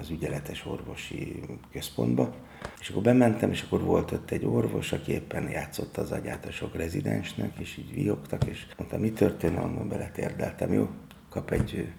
az 0.00 0.10
ügyeletes 0.10 0.66
orvosi 0.66 1.42
központba, 1.72 2.34
és 2.80 2.88
akkor 2.88 3.02
bementem, 3.02 3.50
és 3.50 3.62
akkor 3.62 3.82
volt 3.82 4.12
ott 4.12 4.30
egy 4.30 4.44
orvos, 4.44 4.92
aki 4.92 5.12
éppen 5.12 5.50
játszott 5.50 5.96
az 5.96 6.12
agyát 6.12 6.46
a 6.46 6.50
sok 6.50 6.76
rezidensnek, 6.76 7.58
és 7.58 7.76
így 7.76 7.94
viogtak, 7.94 8.44
és 8.44 8.66
mondta, 8.78 8.98
mi 8.98 9.10
történt, 9.10 9.58
onnan 9.58 9.88
beletérdeltem, 9.88 10.72
jó? 10.72 10.88
Kap 11.28 11.50
egy 11.50 11.92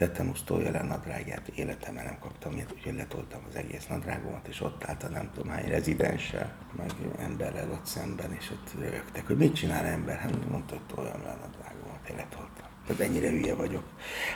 tetanus 0.00 0.44
tolja 0.44 0.70
le 0.70 0.82
nadrágját, 0.82 1.48
életemben 1.54 2.04
nem 2.04 2.18
kaptam 2.20 2.52
ilyet, 2.52 2.72
úgyhogy 2.74 2.94
letoltam 2.94 3.40
az 3.48 3.54
egész 3.54 3.86
nadrágomat, 3.86 4.46
és 4.48 4.60
ott 4.60 4.84
állt 4.84 5.02
a 5.02 5.08
nem 5.08 5.30
tudom 5.34 5.50
hány 5.50 5.68
rezidenssel, 5.68 6.52
meg 6.76 6.90
emberrel 7.18 7.70
ott 7.70 7.86
szemben, 7.86 8.32
és 8.38 8.50
ott 8.50 8.90
rögtek, 8.90 9.26
hogy 9.26 9.36
mit 9.36 9.54
csinál 9.54 9.84
ember, 9.84 10.18
hát 10.18 10.48
mondta, 10.50 10.74
hogy 10.74 10.94
toljam 10.94 11.22
le 11.22 11.28
a 11.28 11.38
nadrágomat, 11.46 12.08
én 12.10 12.16
letoltam. 12.16 12.68
hogy 12.86 13.00
ennyire 13.00 13.30
hülye 13.30 13.54
vagyok. 13.54 13.82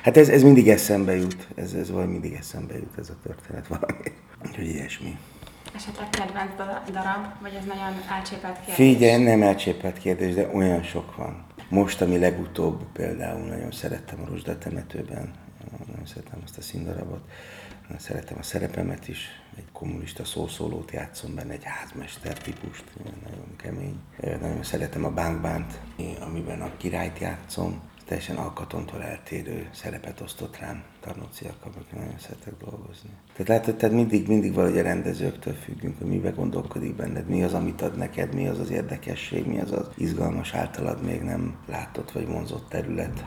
Hát 0.02 0.16
ez, 0.16 0.28
ez 0.28 0.42
mindig 0.42 0.68
eszembe 0.68 1.16
jut, 1.16 1.48
ez, 1.54 1.72
ez 1.72 1.90
vagy 1.90 2.08
mindig 2.08 2.32
eszembe 2.32 2.74
jut 2.74 2.98
ez 2.98 3.10
a 3.10 3.16
történet 3.22 3.66
valami. 3.66 4.12
Úgyhogy 4.46 4.66
ilyesmi. 4.66 5.18
Esetleg 5.74 6.10
kedvenc 6.10 6.54
darab, 6.92 7.24
vagy 7.40 7.54
ez 7.54 7.64
nagyon 7.64 7.92
elcsépelt 8.10 8.56
kérdés? 8.56 8.74
Figyelj, 8.74 9.22
nem 9.22 9.42
elcsépelt 9.42 9.98
kérdés, 9.98 10.34
de 10.34 10.48
olyan 10.52 10.82
sok 10.82 11.16
van. 11.16 11.44
Most, 11.68 12.00
ami 12.00 12.18
legutóbb 12.18 12.82
például 12.92 13.46
nagyon 13.46 13.70
szerettem 13.70 14.20
a 14.22 14.28
Rozsdatemetőben, 14.28 15.42
nagyon 15.86 16.06
szeretem 16.06 16.40
azt 16.44 16.58
a 16.58 16.62
színdarabot, 16.62 17.28
szeretem 17.98 18.38
a 18.38 18.42
szerepemet 18.42 19.08
is, 19.08 19.28
egy 19.56 19.72
kommunista 19.72 20.24
szószólót 20.24 20.90
játszom 20.90 21.34
benne, 21.34 21.52
egy 21.52 21.64
házmester 21.64 22.38
típust, 22.38 22.84
nagyon 23.22 23.56
kemény. 23.56 23.98
Nagyon 24.40 24.62
szeretem 24.62 25.04
a 25.04 25.10
bánkbánt, 25.10 25.80
amiben 26.20 26.60
a 26.60 26.76
királyt 26.76 27.18
játszom, 27.18 27.80
teljesen 28.04 28.36
alkatontól 28.36 29.02
eltérő 29.02 29.68
szerepet 29.72 30.20
osztott 30.20 30.58
rám 30.58 30.82
Tarnóci 31.00 31.44
Jakab, 31.44 31.72
aki 31.78 31.94
nagyon 31.96 32.18
szeretek 32.18 32.54
dolgozni. 32.58 33.10
Tehát 33.32 33.48
látod, 33.48 33.76
tehát 33.76 33.94
mindig, 33.94 34.28
mindig 34.28 34.54
valahogy 34.54 34.78
a 34.78 34.82
rendezőktől 34.82 35.54
függünk, 35.54 35.98
hogy 35.98 36.06
mibe 36.06 36.30
gondolkodik 36.30 36.94
benned, 36.94 37.28
mi 37.28 37.42
az, 37.42 37.54
amit 37.54 37.82
ad 37.82 37.96
neked, 37.96 38.34
mi 38.34 38.48
az 38.48 38.58
az 38.58 38.70
érdekesség, 38.70 39.46
mi 39.46 39.60
az 39.60 39.72
az 39.72 39.88
izgalmas 39.96 40.54
általad 40.54 41.02
még 41.02 41.20
nem 41.20 41.56
látott 41.66 42.10
vagy 42.10 42.26
vonzott 42.26 42.68
terület. 42.68 43.24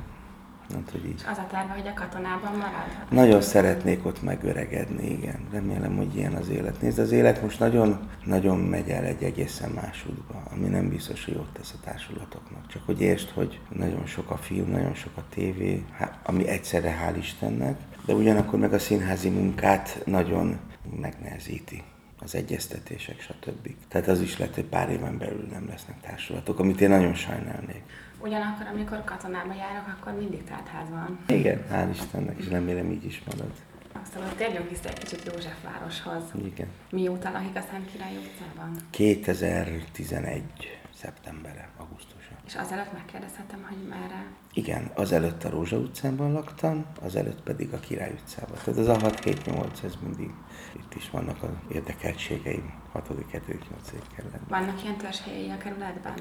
Hát, 0.74 0.90
hogy 0.92 1.06
így. 1.06 1.24
Az 1.32 1.38
a 1.38 1.48
terve, 1.52 1.74
hogy 1.74 1.88
a 1.88 1.94
katonában 1.94 2.52
marad? 2.52 3.10
Nagyon 3.10 3.42
szeretnék 3.42 4.06
ott 4.06 4.24
megöregedni, 4.24 5.10
igen. 5.12 5.40
Remélem, 5.52 5.96
hogy 5.96 6.16
ilyen 6.16 6.34
az 6.34 6.50
élet. 6.50 6.82
Nézd, 6.82 7.00
az 7.00 7.12
élet 7.12 7.42
most 7.42 7.60
nagyon, 7.60 8.10
nagyon 8.26 8.60
megy 8.60 8.90
el 8.90 9.04
egy 9.04 9.24
egészen 9.24 9.70
más 9.70 10.06
útba, 10.10 10.44
ami 10.52 10.68
nem 10.68 10.90
biztos, 10.90 11.26
hogy 11.26 11.36
ott 11.36 11.54
tesz 11.54 11.74
a 11.74 11.84
társulatoknak. 11.84 12.68
Csak 12.68 12.82
hogy 12.86 13.02
értsd, 13.02 13.30
hogy 13.30 13.60
nagyon 13.70 14.06
sok 14.06 14.32
a 14.32 14.38
film, 14.38 14.70
nagyon 14.70 14.94
sok 14.94 15.18
a 15.18 15.24
tévé, 15.30 15.86
ami 16.24 16.48
egyszerre 16.48 16.98
hál' 17.06 17.18
Istennek, 17.18 17.78
de 18.06 18.14
ugyanakkor 18.14 18.60
meg 18.60 18.74
a 18.74 18.80
színházi 18.80 19.30
munkát 19.30 20.02
nagyon 20.06 20.60
megnehezíti 21.02 21.84
az 22.20 22.36
egyeztetések, 22.36 23.22
stb. 23.22 23.70
Tehát 23.88 24.08
az 24.08 24.22
is 24.22 24.38
lehet, 24.38 24.56
hogy 24.56 24.64
pár 24.64 24.90
éven 24.90 25.18
belül 25.18 25.48
nem 25.52 25.68
lesznek 25.68 26.02
társulatok, 26.02 26.60
amit 26.60 26.82
én 26.82 26.90
nagyon 26.90 27.14
sajnálnék. 27.14 27.84
Ugyanakkor, 28.20 28.66
amikor 28.74 29.04
katonába 29.04 29.54
járok, 29.54 29.96
akkor 30.00 30.14
mindig 30.14 30.48
ház 30.48 30.90
van. 30.90 31.20
Igen, 31.28 31.64
hál' 31.72 31.90
Istennek, 31.92 32.38
és 32.38 32.48
remélem 32.48 32.92
így 32.92 33.06
is 33.06 33.24
marad. 33.26 33.52
Aztán 34.04 34.36
térjünk 34.38 34.70
vissza 34.70 34.90
egy 34.90 34.98
kicsit 34.98 35.32
Józsefvároshoz. 35.34 36.24
Igen. 36.46 36.68
Mióta 36.90 37.32
lakik 37.32 37.56
a 37.56 37.62
Szent 37.72 37.92
Király 37.92 38.16
utcában? 38.16 38.72
2011 38.90 40.44
szeptembere, 40.96 41.70
augusztusa. 41.78 42.32
És 42.46 42.56
azelőtt 42.56 42.94
megkérdezhetem, 42.94 43.66
hogy 43.70 43.88
merre? 43.90 44.26
Igen, 44.54 44.92
azelőtt 44.94 45.44
a 45.44 45.50
Rózsa 45.50 45.78
utcában 45.78 46.32
laktam, 46.32 46.86
azelőtt 47.02 47.42
pedig 47.42 47.74
a 47.74 47.80
Király 47.80 48.12
utcában. 48.12 48.58
Tehát 48.64 48.80
az 48.80 48.88
a 48.88 48.96
6-7-8, 48.96 49.84
ez 49.84 49.94
mindig 50.04 50.30
is 50.98 51.10
vannak 51.10 51.44
az 51.44 51.50
érdekeltségeim, 51.76 52.74
6. 52.92 53.08
7. 53.32 53.48
8. 53.48 53.92
kerületben. 54.16 54.60
Vannak 54.60 54.84
ilyen 54.84 54.98
törzshelyei 54.98 55.50
a 55.50 55.58
kerületben? 55.58 56.14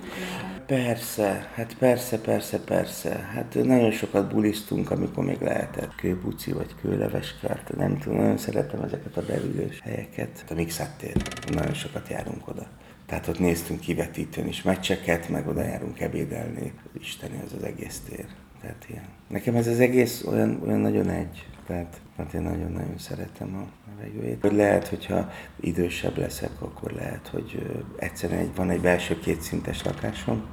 Persze, 0.66 1.50
hát 1.54 1.74
persze, 1.78 2.20
persze, 2.20 2.60
persze. 2.60 3.28
Hát 3.34 3.54
nagyon 3.54 3.90
sokat 3.90 4.32
bulisztunk, 4.32 4.90
amikor 4.90 5.24
még 5.24 5.40
lehetett 5.40 5.94
kőbuci 5.94 6.52
vagy 6.52 6.74
kőleveskert. 6.80 7.76
Nem 7.76 7.98
tudom, 7.98 8.18
nagyon 8.18 8.38
szeretem 8.38 8.82
ezeket 8.82 9.16
a 9.16 9.22
beülős 9.26 9.80
helyeket. 9.80 10.44
A 10.50 10.54
Mixát 10.54 10.98
tér, 10.98 11.16
nagyon 11.52 11.74
sokat 11.74 12.08
járunk 12.08 12.48
oda. 12.48 12.66
Tehát 13.06 13.28
ott 13.28 13.38
néztünk 13.38 13.80
kivetítőn 13.80 14.46
is 14.46 14.62
meccseket, 14.62 15.28
meg 15.28 15.48
oda 15.48 15.62
járunk 15.62 16.00
ebédelni. 16.00 16.72
Isteni 17.00 17.40
az 17.44 17.52
az 17.52 17.62
egész 17.62 18.00
tér. 18.08 18.26
Tehát 18.60 18.86
ilyen. 18.88 19.04
Nekem 19.28 19.54
ez 19.54 19.66
az 19.66 19.80
egész 19.80 20.24
olyan, 20.24 20.60
olyan 20.64 20.80
nagyon 20.80 21.08
egy. 21.08 21.46
Tehát 21.66 22.00
hát 22.16 22.32
én 22.32 22.42
nagyon-nagyon 22.42 22.98
szeretem 22.98 23.54
a 23.54 23.90
levegőjét. 23.90 24.40
Hogy 24.40 24.52
lehet, 24.52 24.88
hogyha 24.88 25.30
idősebb 25.60 26.16
leszek, 26.18 26.50
akkor 26.58 26.92
lehet, 26.92 27.28
hogy 27.28 27.82
egyszerűen 27.96 28.40
egy, 28.40 28.54
van 28.54 28.70
egy 28.70 28.80
belső 28.80 29.18
kétszintes 29.18 29.82
lakásom, 29.84 30.46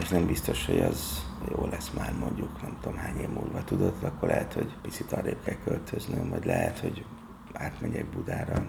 és 0.00 0.08
nem 0.08 0.26
biztos, 0.26 0.66
hogy 0.66 0.78
az 0.78 1.26
jó 1.50 1.66
lesz 1.66 1.90
már 1.90 2.12
mondjuk, 2.12 2.62
nem 2.62 2.78
tudom 2.80 2.98
hány 2.98 3.20
év 3.20 3.28
múlva 3.28 3.64
tudod, 3.64 3.94
akkor 4.02 4.28
lehet, 4.28 4.52
hogy 4.52 4.76
picit 4.82 5.12
arrébb 5.12 5.42
kell 5.44 5.56
költöznöm, 5.64 6.28
vagy 6.28 6.44
lehet, 6.44 6.78
hogy 6.78 7.04
átmegyek 7.52 8.06
Budára. 8.06 8.64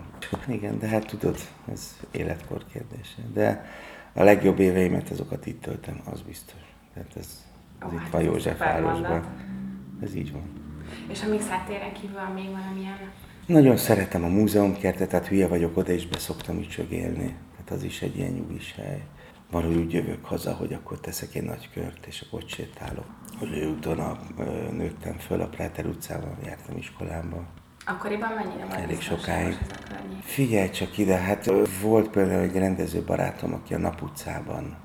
Igen, 0.47 0.79
de 0.79 0.87
hát 0.87 1.07
tudod, 1.07 1.37
ez 1.71 1.99
életkor 2.11 2.65
kérdése. 2.71 3.21
De 3.33 3.65
a 4.13 4.23
legjobb 4.23 4.59
éveimet 4.59 5.09
azokat 5.09 5.45
itt 5.45 5.61
töltem, 5.61 6.01
az 6.11 6.21
biztos. 6.21 6.61
Tehát 6.93 7.15
ez, 7.15 7.45
ez 7.79 7.87
oh, 7.87 7.93
itt 7.93 7.99
hát 7.99 8.09
van 8.09 8.21
Józsefvárosban. 8.21 9.23
Ez 10.01 10.15
így 10.15 10.31
van. 10.31 10.58
És 11.07 11.23
a 11.23 11.27
Mixát 11.27 11.65
téren 11.65 11.93
kívül 11.93 12.19
még 12.33 12.49
valamilyen? 12.49 12.97
Nagyon 13.45 13.77
szeretem 13.77 14.23
a 14.23 14.27
múzeumkertet, 14.27 15.09
tehát 15.09 15.27
hülye 15.27 15.47
vagyok, 15.47 15.77
oda 15.77 15.91
is 15.91 16.07
beszoktam 16.07 16.59
ücsögélni. 16.59 17.35
Tehát 17.51 17.71
az 17.71 17.83
is 17.83 18.01
egy 18.01 18.17
ilyen 18.17 18.31
nyugis 18.31 18.75
hely. 18.75 19.01
Valahogy 19.51 19.75
úgy 19.75 19.93
jövök 19.93 20.25
haza, 20.25 20.53
hogy 20.53 20.73
akkor 20.73 20.99
teszek 20.99 21.35
egy 21.35 21.43
nagy 21.43 21.69
kört, 21.73 22.05
és 22.05 22.21
akkor 22.21 22.41
ott 22.41 22.49
sétálok. 22.49 23.05
Hogy 23.39 23.63
úton 23.63 23.99
a, 23.99 24.19
nőttem 24.71 25.17
föl, 25.17 25.41
a 25.41 25.47
Práter 25.47 25.85
utcában 25.85 26.37
jártam 26.45 26.77
iskolába, 26.77 27.45
Akkoriban 27.85 28.29
mennyire 28.33 28.65
volt 28.65 28.79
Elég 28.79 29.01
sokáig. 29.01 29.57
Figyelj 30.21 30.69
csak 30.69 30.97
ide, 30.97 31.17
hát 31.17 31.51
volt 31.81 32.09
például 32.09 32.41
egy 32.41 32.55
rendező 32.55 33.01
barátom, 33.01 33.53
aki 33.53 33.73
a 33.73 33.77
Nap 33.77 34.01
utcában 34.01 34.77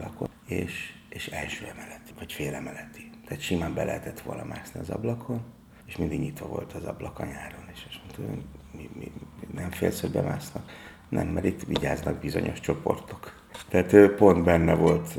lakott, 0.00 0.30
és, 0.46 0.92
és 1.08 1.26
első 1.26 1.66
emeleti, 1.66 2.12
vagy 2.18 2.32
fél 2.32 2.54
emeleti. 2.54 3.09
Tehát 3.30 3.44
simán 3.44 3.74
be 3.74 3.84
lehetett 3.84 4.20
volna 4.20 4.44
mászni 4.44 4.80
az 4.80 4.90
ablakon, 4.90 5.40
és 5.86 5.96
mindig 5.96 6.20
nyitva 6.20 6.46
volt 6.46 6.72
az 6.72 6.84
ablak 6.84 7.18
a 7.18 7.24
nyáron, 7.24 7.64
és 7.72 7.86
azt 7.88 8.18
mondta, 8.18 8.42
mi, 8.76 8.90
mi, 8.98 9.12
nem 9.54 9.70
félsz, 9.70 10.00
hogy 10.00 10.10
bemásznak? 10.10 10.72
Nem, 11.08 11.26
mert 11.26 11.46
itt 11.46 11.62
vigyáznak 11.62 12.20
bizonyos 12.20 12.60
csoportok. 12.60 13.32
Tehát 13.68 14.10
pont 14.10 14.44
benne 14.44 14.74
volt 14.74 15.18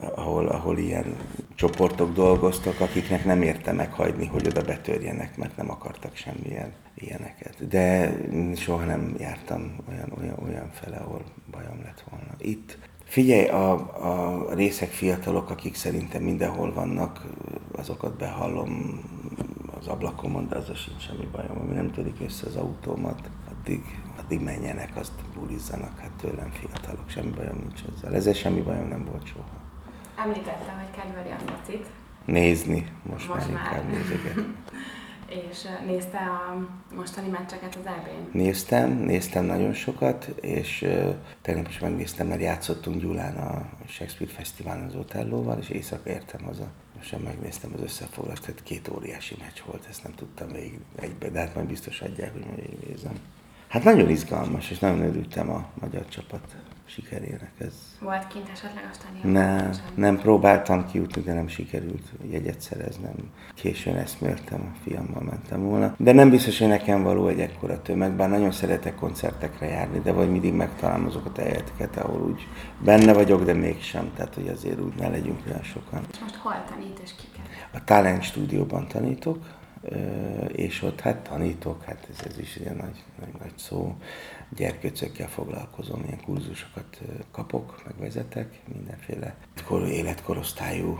ahol, 0.00 0.48
ahol 0.48 0.78
ilyen 0.78 1.16
csoportok 1.54 2.12
dolgoztak, 2.12 2.80
akiknek 2.80 3.24
nem 3.24 3.42
érte 3.42 3.72
meghagyni, 3.72 4.26
hogy 4.26 4.46
oda 4.46 4.62
betörjenek, 4.62 5.36
mert 5.36 5.56
nem 5.56 5.70
akartak 5.70 6.16
semmilyen 6.16 6.72
ilyeneket. 6.94 7.68
De 7.68 8.16
soha 8.56 8.84
nem 8.84 9.14
jártam 9.18 9.76
olyan, 9.88 10.12
olyan, 10.18 10.38
olyan 10.44 10.70
fele, 10.70 10.96
ahol 10.96 11.24
bajom 11.50 11.82
lett 11.82 12.04
volna. 12.10 12.34
Itt 12.38 12.78
Figyelj, 13.08 13.48
a, 13.48 13.72
a 13.72 14.54
részek 14.54 14.90
fiatalok, 14.90 15.50
akik 15.50 15.74
szerintem 15.74 16.22
mindenhol 16.22 16.72
vannak, 16.72 17.26
azokat 17.72 18.16
behallom 18.16 19.00
az 19.78 19.86
ablakomon, 19.86 20.48
de 20.48 20.56
az 20.56 20.64
sincs 20.74 21.02
semmi 21.02 21.28
bajom. 21.32 21.58
Ami 21.58 21.74
nem 21.74 21.90
törik 21.90 22.20
össze 22.20 22.46
az 22.46 22.56
autómat, 22.56 23.30
addig, 23.50 24.00
addig 24.18 24.40
menjenek, 24.40 24.96
azt 24.96 25.12
bulizzanak, 25.34 25.98
hát 25.98 26.10
tőlem 26.20 26.50
fiatalok, 26.50 27.08
semmi 27.08 27.30
bajom 27.30 27.56
nincs 27.56 27.80
ezzel. 27.96 28.14
Ezzel 28.14 28.32
semmi 28.32 28.60
bajom 28.60 28.88
nem 28.88 29.04
volt 29.04 29.26
soha. 29.26 29.48
Említette, 30.16 30.72
hogy 30.72 31.02
kedveli 31.02 31.30
a 31.30 31.38
focit. 31.38 31.86
Nézni, 32.24 32.92
most, 33.02 33.28
most 33.28 33.52
már, 33.52 33.52
már. 33.52 33.84
inkább. 33.84 34.46
és 35.28 35.66
nézte 35.86 36.18
a 36.18 36.68
mostani 36.94 37.28
meccseket 37.28 37.74
az 37.76 37.86
eb 37.86 38.32
Néztem, 38.32 38.90
néztem 38.90 39.44
nagyon 39.44 39.72
sokat, 39.72 40.24
és 40.40 40.82
uh, 40.82 41.14
tegnap 41.42 41.68
is 41.68 41.78
megnéztem, 41.78 42.26
mert 42.26 42.40
játszottunk 42.40 43.00
Gyulán 43.00 43.36
a 43.36 43.68
Shakespeare 43.86 44.32
Fesztiválon 44.32 44.86
az 44.86 44.94
Otellóval, 44.94 45.58
és 45.58 45.68
éjszaka 45.68 46.10
értem 46.10 46.44
haza. 46.44 46.66
Most 46.96 47.24
megnéztem 47.24 47.70
az 47.74 47.82
összefoglalást, 47.82 48.42
tehát 48.42 48.62
két 48.62 48.88
óriási 48.88 49.36
meccs 49.40 49.58
volt, 49.66 49.86
ezt 49.88 50.02
nem 50.02 50.14
tudtam 50.14 50.48
végig 50.52 50.80
egybe, 50.96 51.28
de 51.28 51.38
hát 51.38 51.54
majd 51.54 51.66
biztos 51.66 52.00
adják, 52.00 52.32
hogy 52.32 52.44
végignézem. 52.56 53.18
Hát 53.68 53.84
nagyon 53.84 54.08
izgalmas, 54.08 54.70
és 54.70 54.78
nagyon 54.78 55.02
örültem 55.02 55.50
a 55.50 55.66
magyar 55.80 56.08
csapat 56.08 56.56
sikerének. 56.84 57.50
Ez... 57.58 57.72
Volt 58.00 58.26
kint 58.26 58.48
esetleg 58.52 58.88
a 58.92 58.94
stadion? 58.94 59.32
Nem, 59.32 59.70
nem 59.94 60.18
próbáltam 60.18 60.86
kijutni, 60.86 61.22
de 61.22 61.32
nem 61.32 61.48
sikerült 61.48 62.12
jegyet 62.30 62.60
szereznem. 62.60 63.14
Későn 63.54 63.96
eszméltem, 63.96 64.60
a 64.60 64.78
fiammal 64.82 65.22
mentem 65.22 65.62
volna. 65.62 65.94
De 65.98 66.12
nem 66.12 66.30
biztos, 66.30 66.58
hogy 66.58 66.68
nekem 66.68 67.02
való 67.02 67.26
egy 67.26 67.40
ekkora 67.40 67.82
tömeg, 67.82 68.12
bár 68.12 68.28
nagyon 68.28 68.52
szeretek 68.52 68.94
koncertekre 68.94 69.66
járni, 69.66 69.98
de 69.98 70.12
vagy 70.12 70.30
mindig 70.30 70.52
megtalálom 70.52 71.06
azokat 71.06 71.38
a 71.38 71.42
helyeteket, 71.42 71.96
ahol 71.96 72.20
úgy 72.20 72.46
benne 72.84 73.12
vagyok, 73.12 73.44
de 73.44 73.52
mégsem. 73.52 74.10
Tehát, 74.16 74.34
hogy 74.34 74.48
azért 74.48 74.80
úgy 74.80 74.94
ne 74.94 75.08
legyünk 75.08 75.40
olyan 75.48 75.62
sokan. 75.62 76.00
És 76.10 76.18
most 76.18 76.34
hol 76.34 76.64
tanít 76.68 76.98
és 77.02 77.10
kiket? 77.16 77.46
A 77.72 77.84
Talent 77.84 78.22
stúdióban 78.22 78.88
tanítok, 78.88 79.38
és 80.52 80.82
ott 80.82 81.00
hát 81.00 81.16
tanítok, 81.16 81.84
hát 81.84 82.08
ez, 82.10 82.26
ez 82.30 82.38
is 82.38 82.56
ilyen 82.56 82.76
nagy, 82.76 83.04
nagy, 83.20 83.40
nagy 83.40 83.52
szó, 83.56 83.96
gyerkőcökkel 84.56 85.28
foglalkozom, 85.28 86.02
ilyen 86.06 86.20
kurzusokat 86.24 87.00
kapok, 87.30 87.82
megvezetek, 87.86 88.60
mindenféle 88.74 89.34
életkorosztályú 89.70 90.98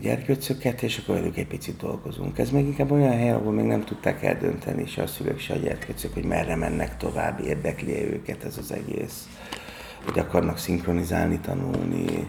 gyerkőcöket, 0.00 0.82
és 0.82 0.98
akkor 0.98 1.14
velük 1.14 1.36
egy 1.36 1.46
picit 1.46 1.76
dolgozunk. 1.76 2.38
Ez 2.38 2.50
még 2.50 2.66
inkább 2.66 2.90
olyan 2.90 3.16
hely, 3.16 3.30
ahol 3.30 3.52
még 3.52 3.64
nem 3.64 3.84
tudták 3.84 4.22
eldönteni 4.22 4.86
se 4.86 5.02
a 5.02 5.06
szülők, 5.06 5.38
se 5.38 5.54
a 5.54 5.58
gyerkőcök, 5.58 6.14
hogy 6.14 6.24
merre 6.24 6.56
mennek 6.56 6.96
tovább, 6.96 7.40
érdekli 7.40 7.94
-e 7.94 8.04
őket 8.04 8.44
ez 8.44 8.58
az 8.58 8.72
egész, 8.72 9.28
hogy 10.04 10.18
akarnak 10.18 10.58
szinkronizálni, 10.58 11.38
tanulni, 11.38 12.28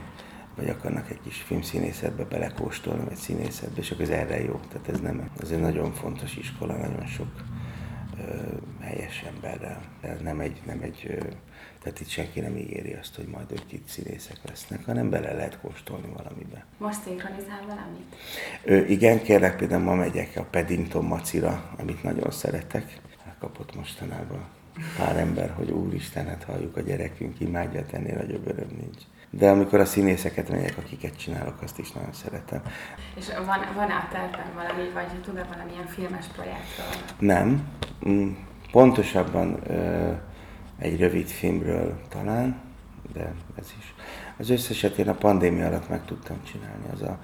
vagy 0.60 0.70
akarnak 0.70 1.10
egy 1.10 1.20
kis 1.24 1.42
filmszínészetbe 1.42 2.24
belekóstolni, 2.24 3.04
vagy 3.04 3.16
színészetbe, 3.16 3.82
és 3.82 3.92
akkor 3.92 4.04
ez 4.04 4.10
erre 4.10 4.44
jó. 4.44 4.60
Tehát 4.72 4.89
ez 4.89 5.00
nem, 5.00 5.30
ez 5.42 5.50
egy 5.50 5.60
nagyon 5.60 5.94
fontos 5.94 6.36
iskola, 6.36 6.75
nagyon 6.75 7.06
sok 7.06 7.28
ö, 8.18 8.34
helyes 8.80 9.24
emberrel. 9.34 9.82
Ez 10.01 10.22
nem 10.22 10.39
egy, 10.39 10.62
nem 10.66 10.80
egy 10.82 11.06
ö, 11.10 11.13
tehát 11.84 12.00
itt 12.00 12.08
senki 12.08 12.39
nem 12.39 12.58
ígéri 12.58 12.94
azt, 12.94 13.16
hogy 13.16 13.25
majd 13.25 13.51
ők 13.51 13.72
itt 13.72 13.88
színészek 13.88 14.38
lesznek, 14.48 14.86
hanem 14.86 15.10
bele 15.10 15.34
lehet 15.34 15.60
kóstolni 15.60 16.08
valamibe. 16.16 16.66
Most 16.78 17.01
szinkronizál 17.01 17.62
valamit? 17.68 18.16
Ö, 18.63 18.78
igen, 18.78 19.22
kérlek, 19.22 19.58
például 19.58 19.84
ma 19.84 19.96
megyek 19.96 20.32
a 20.36 20.44
Paddington 20.44 21.06
macira, 21.06 21.75
amit 21.78 22.04
nagyon 22.04 22.32
szeretek. 22.32 23.00
Elkapott 23.28 23.75
mostanában 23.75 24.44
pár 24.98 25.18
ember, 25.18 25.50
hogy 25.50 25.70
úristen, 25.72 26.28
hát 26.28 26.44
halljuk 26.44 26.78
a 26.78 26.82
gyerekünk, 26.82 27.39
imádja, 27.39 27.86
ennél 27.92 28.16
nagyobb 28.16 28.48
öröm 28.48 28.70
nincs. 28.80 29.01
De 29.30 29.50
amikor 29.50 29.80
a 29.80 29.86
színészeket 29.86 30.50
megyek, 30.50 30.78
akiket 30.78 31.18
csinálok, 31.18 31.62
azt 31.62 31.80
is 31.80 31.92
nagyon 31.92 32.14
szeretem. 32.14 32.62
És 33.16 33.28
van, 33.46 33.60
van 33.76 33.90
a 33.90 34.08
tervben 34.12 34.54
valami, 34.56 34.90
vagy 34.94 35.22
tud-e 35.22 35.44
valamilyen 35.54 35.88
filmes 35.88 36.26
projektről? 36.26 36.86
Nem. 37.20 37.68
Mm, 38.08 38.32
Pontosabban 38.72 39.60
egy 40.80 41.00
rövid 41.00 41.28
filmről 41.28 42.00
talán, 42.10 42.62
de 43.14 43.34
ez 43.60 43.74
is. 43.80 43.94
Az 44.38 44.50
összeset 44.50 44.98
én 44.98 45.10
a 45.10 45.14
pandémia 45.14 45.66
alatt 45.66 45.90
meg 45.90 46.06
tudtam 46.06 46.44
csinálni. 46.44 46.86
Az 46.94 47.02
a, 47.02 47.20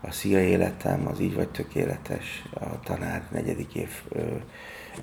a 0.00 0.10
Szia 0.10 0.40
Életem, 0.40 1.06
az 1.06 1.20
Így 1.20 1.34
vagy 1.34 1.48
Tökéletes, 1.48 2.42
a 2.54 2.80
tanár 2.80 3.22
negyedik 3.30 3.74
év 3.74 3.90
ö, 4.08 4.20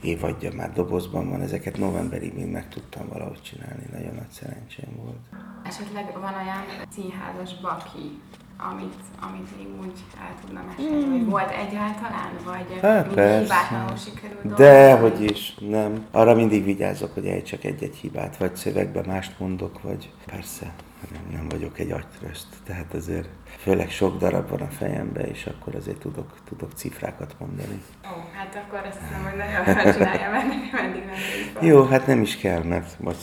évadja 0.01 0.53
már 0.53 0.73
dobozban 0.73 1.29
van, 1.29 1.41
ezeket 1.41 1.77
novemberig 1.77 2.33
mind 2.33 2.51
meg 2.51 2.69
tudtam 2.69 3.07
valahogy 3.07 3.41
csinálni, 3.41 3.83
nagyon 3.91 4.13
nagy 4.15 4.29
szerencsém 4.29 4.89
volt. 5.03 5.19
Esetleg 5.63 6.13
van 6.13 6.33
olyan 6.33 6.87
színházas 6.89 7.59
baki, 7.61 8.21
amit, 8.57 8.93
amit 9.21 9.57
még 9.57 9.67
úgy 9.79 10.03
el 10.19 10.35
tudna 10.41 10.63
mesélni, 10.67 11.03
hmm. 11.03 11.11
hogy 11.11 11.25
volt 11.25 11.51
egyáltalán, 11.51 12.29
vagy 12.45 12.79
hát, 12.81 13.07
hibátlanul 13.07 13.97
sikerült 13.97 14.53
De, 14.53 14.97
hogy 14.97 15.21
is, 15.21 15.55
nem. 15.59 16.05
Arra 16.11 16.35
mindig 16.35 16.63
vigyázok, 16.63 17.13
hogy 17.13 17.43
csak 17.43 17.63
egy-egy 17.63 17.95
hibát, 17.95 18.37
vagy 18.37 18.55
szövegben 18.55 19.03
mást 19.07 19.39
mondok, 19.39 19.81
vagy 19.81 20.11
persze, 20.25 20.73
nem, 21.11 21.21
nem 21.31 21.49
vagyok 21.49 21.79
egy 21.79 21.91
agytröszt, 21.91 22.47
tehát 22.65 22.93
azért 22.93 23.29
főleg 23.57 23.89
sok 23.89 24.17
darab 24.17 24.49
van 24.49 24.61
a 24.61 24.69
fejemben, 24.69 25.25
és 25.25 25.45
akkor 25.45 25.75
azért 25.75 25.99
tudok, 25.99 26.33
tudok 26.43 26.71
cifrákat 26.75 27.35
mondani. 27.39 27.81
Ó, 28.05 28.29
hát 28.33 28.63
akkor 28.65 28.87
azt 28.87 28.99
hiszem, 28.99 29.23
hogy 29.23 29.37
nagyon 29.37 29.93
csinálja, 29.93 30.29
mert 30.31 30.71
meddig 30.71 31.03
nem 31.05 31.65
Jó, 31.65 31.83
hát 31.83 32.07
nem 32.07 32.21
is 32.21 32.37
kell, 32.37 32.63
mert 32.63 32.95
vagy 32.99 33.17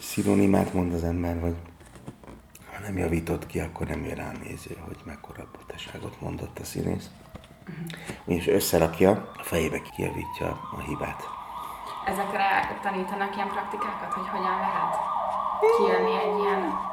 szinonimát 0.00 0.72
mond 0.72 0.92
az 0.92 1.04
ember, 1.04 1.40
vagy 1.40 1.54
nem 2.86 2.98
javított 2.98 3.46
ki, 3.46 3.60
akkor 3.60 3.86
nem 3.86 4.04
jön 4.04 4.14
ránéző, 4.14 4.76
hogy 4.86 4.96
mekkora 5.04 5.46
butaságot 5.58 6.20
mondott 6.20 6.58
a 6.58 6.64
színész. 6.64 7.10
Uh-huh. 7.68 8.36
És 8.36 8.46
összerakja, 8.46 9.10
a 9.36 9.42
fejébe 9.42 9.80
kijavítja 9.80 10.48
a 10.76 10.80
hibát. 10.86 11.22
Ezekre 12.06 12.78
tanítanak 12.82 13.36
ilyen 13.36 13.48
praktikákat, 13.48 14.12
hogy 14.12 14.28
hogyan 14.28 14.58
lehet 14.66 14.94
kijönni 15.76 16.14
egy 16.24 16.38
ilyen 16.38 16.92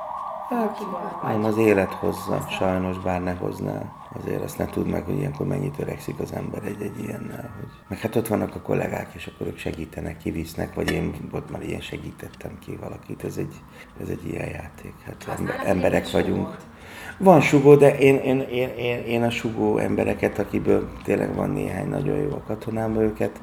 Hát, 0.51 0.79
nem, 1.23 1.43
az 1.43 1.57
élet 1.57 1.93
hozza, 1.93 2.45
sajnos, 2.49 2.97
bár 2.97 3.23
ne 3.23 3.33
hozná. 3.33 3.81
Azért 4.19 4.43
azt 4.43 4.57
ne 4.57 4.65
tud 4.65 4.87
meg, 4.87 5.03
hogy 5.03 5.17
ilyenkor 5.17 5.47
mennyit 5.47 5.79
öregszik 5.79 6.19
az 6.19 6.33
ember 6.33 6.63
egy-egy 6.63 7.03
ilyennel. 7.03 7.53
Hogy... 7.59 7.69
Meg 7.87 7.99
hát 7.99 8.15
ott 8.15 8.27
vannak 8.27 8.55
a 8.55 8.61
kollégák, 8.61 9.13
és 9.13 9.27
akkor 9.27 9.47
ők 9.47 9.57
segítenek, 9.57 10.17
kivisznek, 10.17 10.73
vagy 10.73 10.91
én 10.91 11.13
ott 11.31 11.51
már 11.51 11.61
ilyen 11.61 11.81
segítettem 11.81 12.57
ki 12.59 12.77
valakit. 12.81 13.23
Ez 13.23 13.37
egy, 13.37 13.53
ez 14.01 14.09
egy 14.09 14.27
ilyen 14.27 14.47
játék. 14.47 14.93
Hát 15.05 15.37
ember, 15.37 15.61
emberek 15.65 16.11
vagyunk. 16.11 16.57
Van 17.17 17.41
sugó, 17.41 17.75
de 17.75 17.97
én, 17.97 18.15
én, 18.15 18.39
én, 18.39 18.69
én, 18.69 19.05
én 19.05 19.23
a 19.23 19.29
sugó 19.29 19.77
embereket, 19.77 20.39
akiből 20.39 20.89
tényleg 21.03 21.35
van 21.35 21.49
néhány 21.49 21.87
nagyon 21.87 22.17
jó 22.17 22.31
a 22.31 22.43
katonában, 22.47 23.03
őket 23.03 23.41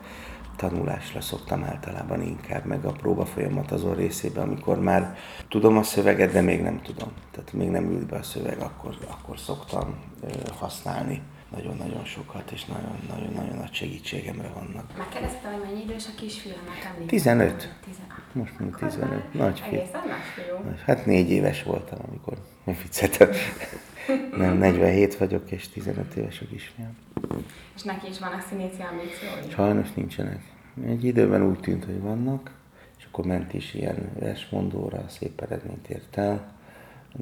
tanulásra 0.58 1.20
szoktam 1.20 1.64
általában 1.64 2.22
inkább, 2.22 2.64
meg 2.64 2.84
a 2.84 2.92
próba 2.92 3.24
folyamat 3.24 3.70
azon 3.70 3.94
részében, 3.94 4.48
amikor 4.48 4.80
már 4.80 5.16
tudom 5.48 5.76
a 5.76 5.82
szöveget, 5.82 6.32
de 6.32 6.40
még 6.40 6.62
nem 6.62 6.80
tudom. 6.82 7.08
Tehát 7.30 7.52
még 7.52 7.68
nem 7.68 7.90
ült 7.90 8.06
be 8.06 8.16
a 8.16 8.22
szöveg, 8.22 8.58
akkor, 8.60 8.96
akkor 9.10 9.38
szoktam 9.38 9.94
használni 10.58 11.22
nagyon-nagyon 11.50 12.04
sokat, 12.04 12.50
és 12.50 12.64
nagyon-nagyon 12.64 13.56
nagy 13.56 13.72
segítségemre 13.72 14.48
vannak. 14.48 14.96
Megkérdeztem, 14.98 15.52
hogy 15.52 15.62
mennyi 15.62 15.82
idős 15.82 16.06
a 16.06 16.10
kisfiúnak 16.16 17.06
15. 17.06 17.74
Most 18.32 18.58
mint 18.58 18.76
15. 18.76 19.34
Nagy 19.34 19.60
fiú. 19.60 19.80
Nagy, 20.64 20.80
hát 20.84 21.06
négy 21.06 21.30
éves 21.30 21.62
voltam, 21.62 21.98
amikor 22.08 22.38
nem 22.64 22.76
vicceltem. 22.82 23.30
Nem, 24.36 24.58
47 24.58 25.16
vagyok, 25.16 25.50
és 25.50 25.68
15 25.68 26.14
éves 26.14 26.40
a 26.40 26.44
kisfiam. 26.46 26.96
És 27.76 27.82
neki 27.82 28.08
is 28.08 28.18
van 28.18 28.32
a 28.32 28.40
színészi 28.48 28.82
ambíciói? 28.82 29.52
Sajnos 29.52 29.92
nincsenek. 29.92 30.42
Egy 30.86 31.04
időben 31.04 31.42
úgy 31.42 31.60
tűnt, 31.60 31.84
hogy 31.84 32.00
vannak, 32.00 32.50
és 32.98 33.04
akkor 33.04 33.24
ment 33.24 33.54
is 33.54 33.74
ilyen 33.74 34.10
versmondóra, 34.18 35.04
szép 35.08 35.40
eredményt 35.40 35.88
ért 35.88 36.16
el, 36.16 36.52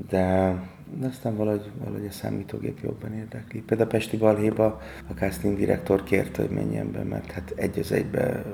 de, 0.09 0.55
de 0.95 1.07
aztán 1.07 1.37
valahogy, 1.37 1.71
valahogy 1.79 2.07
a 2.07 2.11
számítógép 2.11 2.79
jobban 2.83 3.13
érdekli. 3.13 3.61
Például 3.61 3.89
a 3.89 3.93
Pesti 3.93 4.17
Balhéba 4.17 4.81
a 5.09 5.13
casting 5.13 5.57
direktor 5.57 6.03
kérte, 6.03 6.43
hogy 6.43 6.51
menjen 6.51 6.93
be, 6.93 7.03
mert 7.03 7.31
hát 7.31 7.53
egy 7.57 7.79
az 7.79 7.93
egybe 7.93 8.45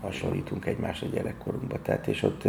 hasonlítunk 0.00 0.66
egymásra 0.66 1.06
gyerekkorunkba, 1.06 1.82
tehát 1.82 2.06
és 2.06 2.22
ott 2.22 2.42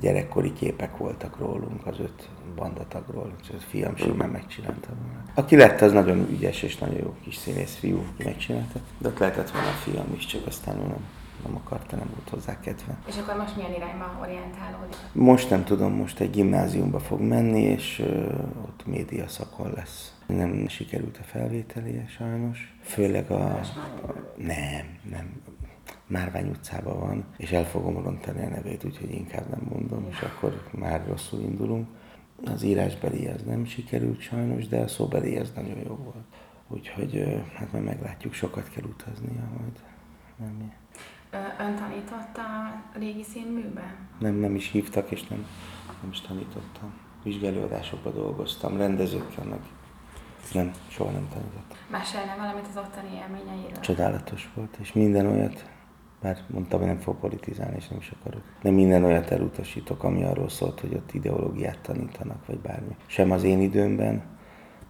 gyerekkori 0.00 0.52
képek 0.52 0.96
voltak 0.96 1.38
rólunk, 1.38 1.86
az 1.86 2.00
öt 2.00 2.28
bandatagról, 2.56 3.32
úgyhogy 3.38 3.56
a 3.58 3.68
fiam 3.68 3.96
simán 3.96 4.28
megcsinálta 4.28 4.88
volna. 5.02 5.22
Aki 5.34 5.56
lett, 5.56 5.80
az 5.80 5.92
nagyon 5.92 6.26
ügyes 6.30 6.62
és 6.62 6.78
nagyon 6.78 6.98
jó 6.98 7.14
kis 7.22 7.36
színész 7.36 7.74
fiú, 7.74 8.04
megcsinálta, 8.24 8.80
de 8.98 9.08
ott 9.08 9.18
lehetett 9.18 9.50
volna 9.50 9.68
a 9.68 9.70
fiam 9.70 10.14
is, 10.16 10.26
csak 10.26 10.46
aztán 10.46 10.76
nem, 10.76 10.96
nem 11.44 11.56
akarta, 11.56 11.96
nem 11.96 12.10
volt 12.14 12.28
hozzá 12.28 12.60
kedve. 12.60 12.98
És 13.06 13.16
akkor 13.16 13.36
most 13.36 13.56
milyen 13.56 13.74
irányba 13.74 14.18
orientálódik? 14.20 14.96
Most 15.12 15.50
nem 15.50 15.64
tudom, 15.64 15.92
most 15.92 16.20
egy 16.20 16.30
gimnáziumba 16.30 16.98
fog 16.98 17.20
menni, 17.20 17.60
és 17.60 17.98
uh, 17.98 18.62
ott 18.62 18.86
média 18.86 19.28
szakon 19.28 19.72
lesz. 19.72 20.16
Nem 20.26 20.68
sikerült 20.68 21.18
a 21.18 21.24
felvételie 21.24 22.06
sajnos. 22.06 22.76
Főleg 22.82 23.30
a... 23.30 23.44
a 23.44 23.62
nem, 24.36 24.98
nem 25.10 25.42
Márvány 26.08 26.48
utcában 26.48 26.98
van, 26.98 27.24
és 27.36 27.50
el 27.50 27.64
fogom 27.64 28.02
rontani 28.02 28.44
a 28.44 28.48
nevét, 28.48 28.84
úgyhogy 28.84 29.10
inkább 29.10 29.48
nem 29.48 29.60
mondom, 29.70 30.06
és 30.10 30.20
akkor 30.20 30.62
már 30.70 31.06
rosszul 31.06 31.40
indulunk. 31.40 31.88
Az 32.44 32.62
írásbeli 32.62 33.26
az 33.26 33.42
nem 33.42 33.64
sikerült 33.64 34.20
sajnos, 34.20 34.68
de 34.68 34.78
a 34.78 34.88
szóbeli 34.88 35.36
az 35.36 35.52
nagyon 35.54 35.78
jó 35.78 35.94
volt. 35.94 36.24
Úgyhogy 36.68 37.42
hát 37.54 37.72
majd 37.72 37.84
meglátjuk, 37.84 38.32
sokat 38.32 38.68
kell 38.68 38.84
utaznia 38.84 39.48
majd. 39.58 39.82
Nem 40.36 40.72
Ön 41.58 41.74
tanította 41.76 42.42
a 42.42 42.98
régi 42.98 43.22
színműbe? 43.22 43.94
Nem, 44.18 44.34
nem 44.34 44.54
is 44.54 44.70
hívtak, 44.70 45.10
és 45.10 45.26
nem, 45.26 45.46
nem 46.02 46.10
is 46.10 46.20
tanítottam. 46.20 46.92
Vizsgálódásokban 47.22 48.14
dolgoztam, 48.14 48.76
rendezőkkel 48.76 49.44
meg. 49.44 49.60
Nem, 50.52 50.72
soha 50.88 51.10
nem 51.10 51.28
tanítottam. 51.28 51.76
Mesélne 51.90 52.36
valamit 52.38 52.66
az 52.70 52.76
ottani 52.76 53.08
élményeiről? 53.14 53.80
Csodálatos 53.80 54.50
volt, 54.54 54.76
és 54.80 54.92
minden 54.92 55.26
olyat 55.26 55.70
bár 56.22 56.38
mondtam, 56.46 56.78
hogy 56.78 56.88
nem 56.88 56.98
fog 56.98 57.16
politizálni, 57.18 57.76
és 57.76 57.88
nem 57.88 57.98
is 57.98 58.12
akarok. 58.20 58.42
De 58.62 58.70
minden 58.70 59.04
olyat 59.04 59.30
elutasítok, 59.30 60.02
ami 60.04 60.24
arról 60.24 60.48
szólt, 60.48 60.80
hogy 60.80 60.94
ott 60.94 61.12
ideológiát 61.12 61.78
tanítanak, 61.80 62.46
vagy 62.46 62.58
bármi. 62.58 62.96
Sem 63.06 63.30
az 63.30 63.42
én 63.42 63.60
időmben 63.60 64.22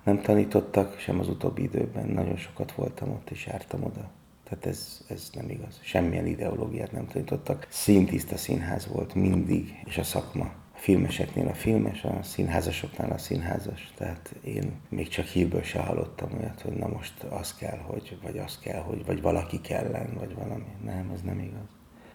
nem 0.05 0.21
tanítottak, 0.21 0.99
sem 0.99 1.19
az 1.19 1.29
utóbbi 1.29 1.63
időben. 1.63 2.07
Nagyon 2.07 2.37
sokat 2.37 2.73
voltam 2.73 3.11
ott, 3.11 3.31
és 3.31 3.47
jártam 3.47 3.85
oda. 3.85 4.11
Tehát 4.49 4.67
ez, 4.67 5.01
ez 5.09 5.31
nem 5.35 5.51
igaz. 5.51 5.81
Semmilyen 5.83 6.27
ideológiát 6.27 6.93
nem 6.93 7.07
tanítottak. 7.07 7.67
Szintiszta 7.71 8.37
színház 8.37 8.87
volt 8.87 9.15
mindig, 9.15 9.81
és 9.85 9.99
a 9.99 10.03
szakma 10.03 10.45
a 10.45 10.79
filmeseknél 10.81 11.49
a 11.49 11.55
filmes, 11.55 12.05
a 12.05 12.23
színházasoknál 12.23 13.11
a 13.11 13.19
színházas. 13.19 13.93
Tehát 13.97 14.35
én 14.45 14.73
még 14.89 15.09
csak 15.09 15.25
hírből 15.25 15.63
se 15.63 15.81
hallottam 15.81 16.29
olyat, 16.39 16.61
hogy 16.61 16.73
na 16.73 16.89
most 16.89 17.23
az 17.23 17.55
kell, 17.55 17.79
hogy, 17.79 18.19
vagy 18.23 18.39
az 18.39 18.59
kell, 18.59 18.81
hogy, 18.81 19.05
vagy 19.05 19.23
valaki 19.23 19.61
kellen, 19.61 20.15
vagy 20.19 20.35
valami. 20.35 20.73
Nem, 20.85 21.11
ez 21.15 21.23
nem 21.23 21.39
igaz. 21.39 21.69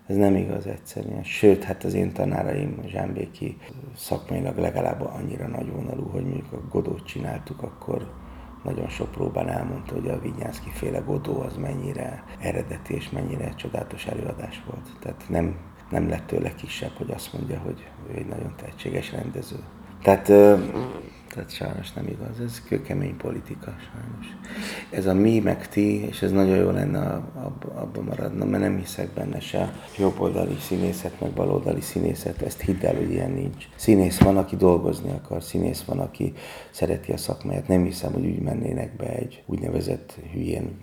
Ez 0.08 0.16
nem 0.16 0.36
igaz 0.36 0.68
egyszerűen. 0.68 1.24
Sőt, 1.24 1.64
hát 1.64 1.84
az 1.84 1.94
én 1.94 2.14
tanáraim, 2.14 2.84
Zsámbéki 2.88 3.58
szakmailag 3.96 4.58
legalább 4.58 5.02
annyira 5.02 5.48
nagyvonalú, 5.48 6.04
hogy 6.04 6.24
mondjuk 6.24 6.52
a 6.52 6.68
Godót 6.70 7.06
csináltuk, 7.06 7.62
akkor 7.62 8.23
nagyon 8.64 8.90
sok 8.90 9.12
próbán 9.12 9.50
elmondta, 9.50 9.94
hogy 9.94 10.10
a 10.10 10.20
Vigyánszki 10.20 10.70
féle 10.70 11.00
Godó 11.00 11.42
az 11.42 11.56
mennyire 11.58 12.24
eredeti 12.40 12.94
és 12.94 13.10
mennyire 13.10 13.54
csodálatos 13.54 14.06
előadás 14.06 14.64
volt. 14.68 14.90
Tehát 15.00 15.24
nem 15.30 15.56
nem 15.94 16.10
lett 16.10 16.28
tőle 16.28 16.56
kisebb, 16.56 16.92
hogy 16.98 17.12
azt 17.12 17.34
mondja, 17.34 17.60
hogy 17.60 17.88
ő 18.12 18.18
egy 18.18 18.28
nagyon 18.28 18.54
tehetséges 18.58 19.12
rendező. 19.12 19.56
Tehát 20.02 20.32
Tehát 21.34 21.52
sajnos 21.52 21.94
nem 21.94 22.08
igaz, 22.08 22.40
ez 22.46 22.62
kőkemény 22.68 23.18
politika 23.18 23.74
sajnos. 23.78 24.28
Ez 24.90 25.06
a 25.06 25.14
mi 25.14 25.40
meg 25.40 25.68
ti, 25.68 26.06
és 26.08 26.22
ez 26.22 26.32
nagyon 26.32 26.58
jó 26.58 26.70
lenne 26.70 27.00
abban 27.34 27.76
abba 27.76 28.02
maradna, 28.02 28.46
mert 28.46 28.64
nem 28.64 28.78
hiszek 28.78 29.10
benne 29.10 29.40
se 29.40 29.74
jobboldali 29.98 30.56
színészet, 30.60 31.22
meg 31.22 31.32
baloldali 31.32 31.82
színészet, 31.82 32.42
ezt 32.42 32.62
hidd 32.62 32.86
el, 32.86 32.96
hogy 32.96 33.12
ilyen 33.12 33.32
nincs. 33.32 33.68
Színész 33.76 34.20
van, 34.20 34.38
aki 34.38 34.56
dolgozni 34.56 35.12
akar, 35.12 35.44
színész 35.44 35.84
van, 35.84 36.00
aki 36.00 36.34
szereti 36.72 37.12
a 37.12 37.18
szakmáját. 37.18 37.68
Nem 37.68 37.84
hiszem, 37.84 38.14
hogy 38.14 38.26
úgy 38.26 38.42
mennének 38.42 38.96
be 38.96 39.10
egy 39.10 39.44
úgynevezett 39.46 40.16
hülyén, 40.32 40.80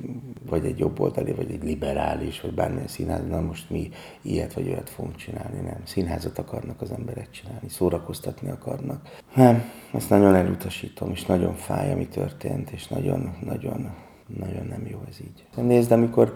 vagy 0.48 0.64
egy 0.64 0.78
jobboldali, 0.78 1.32
vagy 1.32 1.50
egy 1.50 1.62
liberális, 1.62 2.40
vagy 2.40 2.54
bármilyen 2.54 2.88
színház, 2.88 3.26
na 3.28 3.40
most 3.40 3.70
mi 3.70 3.90
ilyet 4.22 4.54
vagy 4.54 4.68
olyat 4.68 4.90
fogunk 4.90 5.16
csinálni, 5.16 5.60
nem. 5.60 5.80
Színházat 5.84 6.38
akarnak 6.38 6.80
az 6.80 6.90
emberek 6.90 7.30
csinálni, 7.30 7.68
szórakoztatni 7.68 8.50
akarnak. 8.50 9.08
Nem, 9.34 9.64
ezt 9.92 10.10
nagyon 10.10 10.34
elutasítom, 10.40 11.10
és 11.10 11.24
nagyon 11.24 11.54
fáj, 11.54 11.92
ami 11.92 12.06
történt, 12.06 12.70
és 12.70 12.88
nagyon, 12.88 13.34
nagyon, 13.44 13.90
nagyon 14.38 14.66
nem 14.66 14.86
jó 14.90 14.98
ez 15.08 15.16
így. 15.20 15.64
Nézd, 15.64 15.92
amikor 15.92 16.34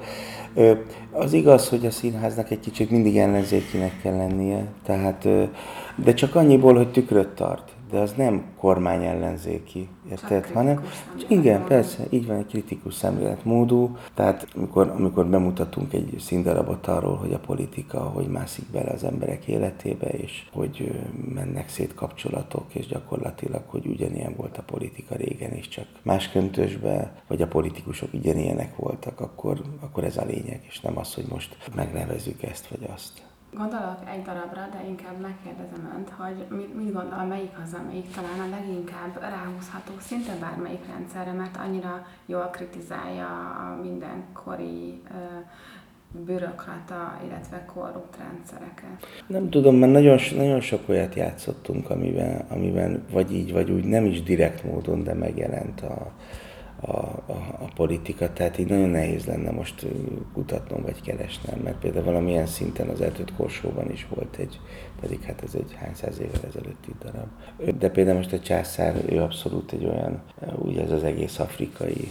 az 1.10 1.32
igaz, 1.32 1.68
hogy 1.68 1.86
a 1.86 1.90
színháznak 1.90 2.50
egy 2.50 2.60
kicsit 2.60 2.90
mindig 2.90 3.18
ellenzékinek 3.18 4.00
kell 4.02 4.16
lennie, 4.16 4.66
tehát, 4.82 5.28
de 5.96 6.14
csak 6.14 6.34
annyiból, 6.34 6.74
hogy 6.74 6.90
tükröt 6.90 7.28
tart 7.28 7.73
de 7.94 8.00
az 8.00 8.12
nem 8.16 8.44
kormány 8.58 9.04
ellenzéki, 9.04 9.88
érted? 10.10 10.46
Hanem, 10.46 10.84
igen, 11.28 11.64
persze, 11.64 12.04
így 12.10 12.26
van 12.26 12.36
egy 12.36 12.46
kritikus 12.46 12.94
szemléletmódú, 12.94 13.96
tehát 14.14 14.46
amikor, 14.56 14.92
amikor 14.96 15.26
bemutatunk 15.26 15.92
egy 15.92 16.16
színdarabot 16.18 16.86
arról, 16.86 17.16
hogy 17.16 17.32
a 17.32 17.38
politika 17.38 17.98
hogy 17.98 18.26
mászik 18.26 18.64
bele 18.70 18.90
az 18.90 19.04
emberek 19.04 19.46
életébe, 19.46 20.08
és 20.08 20.46
hogy 20.52 21.04
mennek 21.34 21.68
szét 21.68 21.94
kapcsolatok, 21.94 22.74
és 22.74 22.86
gyakorlatilag, 22.86 23.62
hogy 23.66 23.86
ugyanilyen 23.86 24.34
volt 24.36 24.58
a 24.58 24.62
politika 24.62 25.14
régen 25.14 25.54
is, 25.54 25.68
csak 25.68 25.86
más 26.02 26.28
köntösbe, 26.28 27.22
vagy 27.26 27.42
a 27.42 27.46
politikusok 27.48 28.12
ugyanilyenek 28.12 28.76
voltak, 28.76 29.20
akkor, 29.20 29.60
akkor 29.80 30.04
ez 30.04 30.16
a 30.16 30.24
lényeg, 30.24 30.60
és 30.68 30.80
nem 30.80 30.98
az, 30.98 31.14
hogy 31.14 31.26
most 31.28 31.56
megnevezzük 31.74 32.42
ezt 32.42 32.66
vagy 32.66 32.88
azt. 32.94 33.32
Gondolok 33.56 34.00
egy 34.14 34.22
darabra, 34.22 34.68
de 34.72 34.88
inkább 34.88 35.20
megkérdezem 35.20 35.92
önt, 35.96 36.10
hogy 36.10 36.56
mit, 36.58 36.74
mit 36.74 36.92
gondol, 36.92 37.24
melyik 37.24 37.54
az, 37.64 37.76
amelyik 37.80 38.10
talán 38.14 38.40
a 38.40 38.56
leginkább 38.56 39.20
ráhúzható 39.20 39.92
szinte 40.00 40.32
bármelyik 40.40 40.86
rendszerre, 40.86 41.32
mert 41.32 41.56
annyira 41.56 42.06
jól 42.26 42.48
kritizálja 42.52 43.28
a 43.64 43.80
mindenkori 43.82 45.02
bürokrata, 46.24 47.20
illetve 47.26 47.64
korrupt 47.74 48.16
rendszereket. 48.18 49.06
Nem 49.26 49.50
tudom, 49.50 49.76
mert 49.76 49.92
nagyon, 49.92 50.18
nagyon 50.36 50.60
sok 50.60 50.88
olyat 50.88 51.14
játszottunk, 51.14 51.90
amiben, 51.90 52.44
amiben 52.48 53.04
vagy 53.10 53.32
így, 53.32 53.52
vagy 53.52 53.70
úgy 53.70 53.84
nem 53.84 54.04
is 54.04 54.22
direkt 54.22 54.64
módon, 54.64 55.02
de 55.04 55.14
megjelent 55.14 55.80
a, 55.80 56.12
a, 56.86 57.22
a, 57.26 57.58
a 57.60 57.68
politika, 57.74 58.32
tehát 58.32 58.58
így 58.58 58.68
nagyon 58.68 58.88
nehéz 58.88 59.24
lenne 59.24 59.50
most 59.50 59.86
kutatnom 60.32 60.82
vagy 60.82 61.00
keresnem, 61.02 61.58
mert 61.58 61.78
például 61.78 62.04
valamilyen 62.04 62.46
szinten 62.46 62.88
az 62.88 63.00
eltött 63.00 63.34
korsóban 63.34 63.90
is 63.90 64.06
volt 64.14 64.36
egy, 64.38 64.60
pedig 65.00 65.22
hát 65.22 65.42
ez 65.42 65.54
egy 65.54 65.74
hány 65.74 65.94
száz 65.94 66.20
évvel 66.20 66.40
ezelőtti 66.48 66.90
darab. 67.02 67.28
De 67.78 67.90
például 67.90 68.16
most 68.16 68.32
a 68.32 68.40
császár, 68.40 69.02
ő 69.08 69.20
abszolút 69.20 69.72
egy 69.72 69.84
olyan, 69.84 70.22
úgy 70.58 70.76
ez 70.76 70.90
az 70.90 71.02
egész 71.02 71.38
afrikai, 71.38 72.08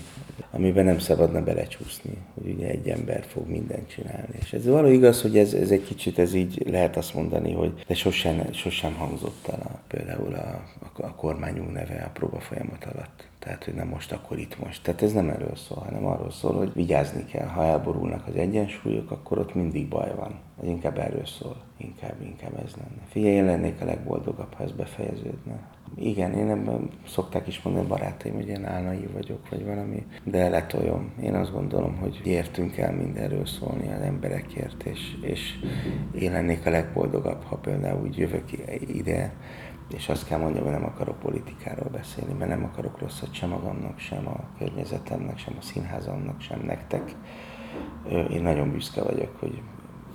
amiben 0.52 0.86
nem 0.86 1.00
szabadna 1.00 1.44
belecsúszni, 1.44 2.18
hogy 2.34 2.52
ugye 2.52 2.68
egy 2.68 2.90
ember 2.90 3.24
fog 3.28 3.50
mindent 3.50 3.90
csinálni. 3.90 4.38
És 4.42 4.54
ez 4.54 4.66
való 4.66 4.88
igaz, 4.88 5.22
hogy 5.22 5.38
ez, 5.38 5.54
ez 5.54 5.72
egy 5.72 5.84
kicsit, 5.84 6.20
ez 6.20 6.34
így 6.34 6.64
lehet 6.70 6.98
azt 6.98 7.14
mondani, 7.14 7.54
hogy 7.54 7.84
de 7.88 7.94
sosem, 7.94 8.54
sosem 8.54 8.94
hangzott 8.94 9.48
el 9.48 9.60
a, 9.64 9.80
például 9.88 10.34
a, 10.34 10.64
a, 10.94 11.04
a 11.06 11.16
kormányunk 11.16 11.74
neve 11.74 12.04
a 12.06 12.12
próba 12.14 12.40
folyamat 12.40 12.86
alatt. 12.94 13.32
Tehát, 13.44 13.64
hogy 13.64 13.74
nem 13.74 13.88
most, 13.88 14.12
akkor 14.12 14.40
itt 14.40 14.60
most. 14.60 14.84
Tehát 14.84 15.02
ez 15.02 15.14
nem 15.14 15.30
erről 15.30 15.56
szól, 15.56 15.78
hanem 15.78 16.06
arról 16.06 16.32
szól, 16.32 16.54
hogy 16.54 16.74
vigyázni 16.74 17.26
kell. 17.26 17.48
Ha 17.48 17.64
elborulnak 17.64 18.28
az 18.28 18.36
egyensúlyok, 18.36 19.12
akkor 19.12 19.38
ott 19.38 19.56
mindig 19.56 19.88
baj 19.88 20.16
van. 20.16 20.40
Ez 20.62 20.68
inkább 20.68 20.98
erről 20.98 21.26
szól. 21.26 21.56
Inkább, 21.78 22.22
inkább 22.22 22.58
ez 22.66 22.72
lenne. 22.76 23.02
Figyelj, 23.10 23.34
én 23.34 23.46
lennék 23.46 23.82
a 23.82 23.86
legboldogabb, 23.86 24.54
ha 24.54 24.64
ez 24.64 24.72
befejeződne. 24.72 25.60
Igen, 25.96 26.34
én 26.34 26.50
ebben 26.50 26.90
szokták 27.08 27.48
is 27.48 27.62
mondani 27.62 27.88
barátaim, 27.88 28.34
hogy 28.34 28.48
én 28.48 28.66
álnai 28.66 29.08
vagyok, 29.14 29.50
vagy 29.50 29.66
valami, 29.66 30.06
de 30.24 30.50
letoljom. 30.50 31.12
Én 31.22 31.36
azt 31.36 31.52
gondolom, 31.52 31.98
hogy 31.98 32.22
értünk 32.24 32.78
el 32.78 32.94
mindenről 32.94 33.46
szólni 33.46 33.92
az 33.94 34.02
emberekért, 34.02 34.84
és, 34.84 35.00
és 35.22 35.60
én 36.20 36.32
lennék 36.32 36.66
a 36.66 36.70
legboldogabb, 36.70 37.44
ha 37.44 37.56
például 37.56 38.02
úgy 38.02 38.18
jövök 38.18 38.52
ide, 38.88 39.34
és 39.90 40.10
azt 40.10 40.28
kell 40.28 40.40
mondjam, 40.40 40.64
hogy 40.64 40.74
nem 40.74 40.86
akarok 40.86 41.20
politikáról 41.20 41.90
beszélni, 41.90 42.34
mert 42.34 42.50
nem 42.50 42.64
akarok 42.64 43.00
rosszat 43.00 43.34
sem 43.34 43.50
magamnak, 43.50 44.00
sem 44.00 44.28
a 44.28 44.40
környezetemnek, 44.58 45.38
sem 45.38 45.56
a 45.60 45.62
színházamnak, 45.62 46.42
sem 46.42 46.60
nektek. 46.66 47.16
Én 48.30 48.42
nagyon 48.42 48.72
büszke 48.72 49.04
vagyok, 49.04 49.40
hogy 49.40 49.62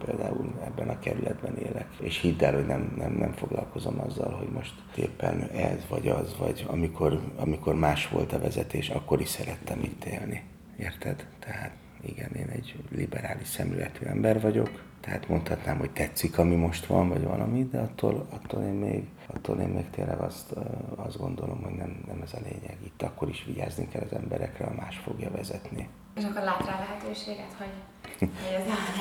például 0.05 0.55
ebben 0.65 0.89
a 0.89 0.99
kerületben 0.99 1.57
élek. 1.57 1.87
És 2.01 2.21
hidd 2.21 2.45
el, 2.45 2.55
hogy 2.55 2.67
nem, 2.67 2.95
nem, 2.97 3.13
nem 3.13 3.33
foglalkozom 3.33 4.01
azzal, 4.01 4.31
hogy 4.31 4.49
most 4.49 4.75
éppen 4.97 5.43
ez 5.43 5.87
vagy 5.89 6.09
az, 6.09 6.37
vagy 6.39 6.67
amikor, 6.69 7.21
amikor 7.37 7.75
más 7.75 8.09
volt 8.09 8.33
a 8.33 8.39
vezetés, 8.39 8.89
akkor 8.89 9.21
is 9.21 9.29
szerettem 9.29 9.81
itt 9.83 10.05
élni. 10.05 10.43
Érted? 10.79 11.27
Tehát 11.39 11.73
igen, 12.01 12.31
én 12.31 12.49
egy 12.49 12.75
liberális 12.91 13.49
szemléletű 13.49 14.07
ember 14.07 14.41
vagyok, 14.41 14.71
tehát 15.01 15.29
mondhatnám, 15.29 15.79
hogy 15.79 15.91
tetszik, 15.91 16.39
ami 16.39 16.55
most 16.55 16.87
van, 16.87 17.09
vagy 17.09 17.23
valami, 17.23 17.69
de 17.71 17.79
attól, 17.79 18.27
attól, 18.31 18.63
én, 18.63 18.75
még, 18.75 19.05
attól 19.27 19.59
én 19.59 19.69
még 19.69 19.91
tényleg 19.91 20.21
azt, 20.21 20.55
azt 20.97 21.19
gondolom, 21.19 21.63
hogy 21.63 21.75
nem, 21.75 22.05
nem 22.07 22.21
ez 22.23 22.33
a 22.33 22.39
lényeg. 22.43 22.77
Itt 22.85 23.03
akkor 23.03 23.29
is 23.29 23.45
vigyázni 23.45 23.89
kell 23.89 24.03
az 24.03 24.17
emberekre, 24.17 24.65
a 24.65 24.75
más 24.75 24.97
fogja 24.97 25.31
vezetni. 25.31 25.89
És 26.17 26.25
akkor 26.25 26.43
lát 26.43 26.67
rá 26.67 26.79
lehetőséget, 26.79 27.55
hogy, 27.59 27.69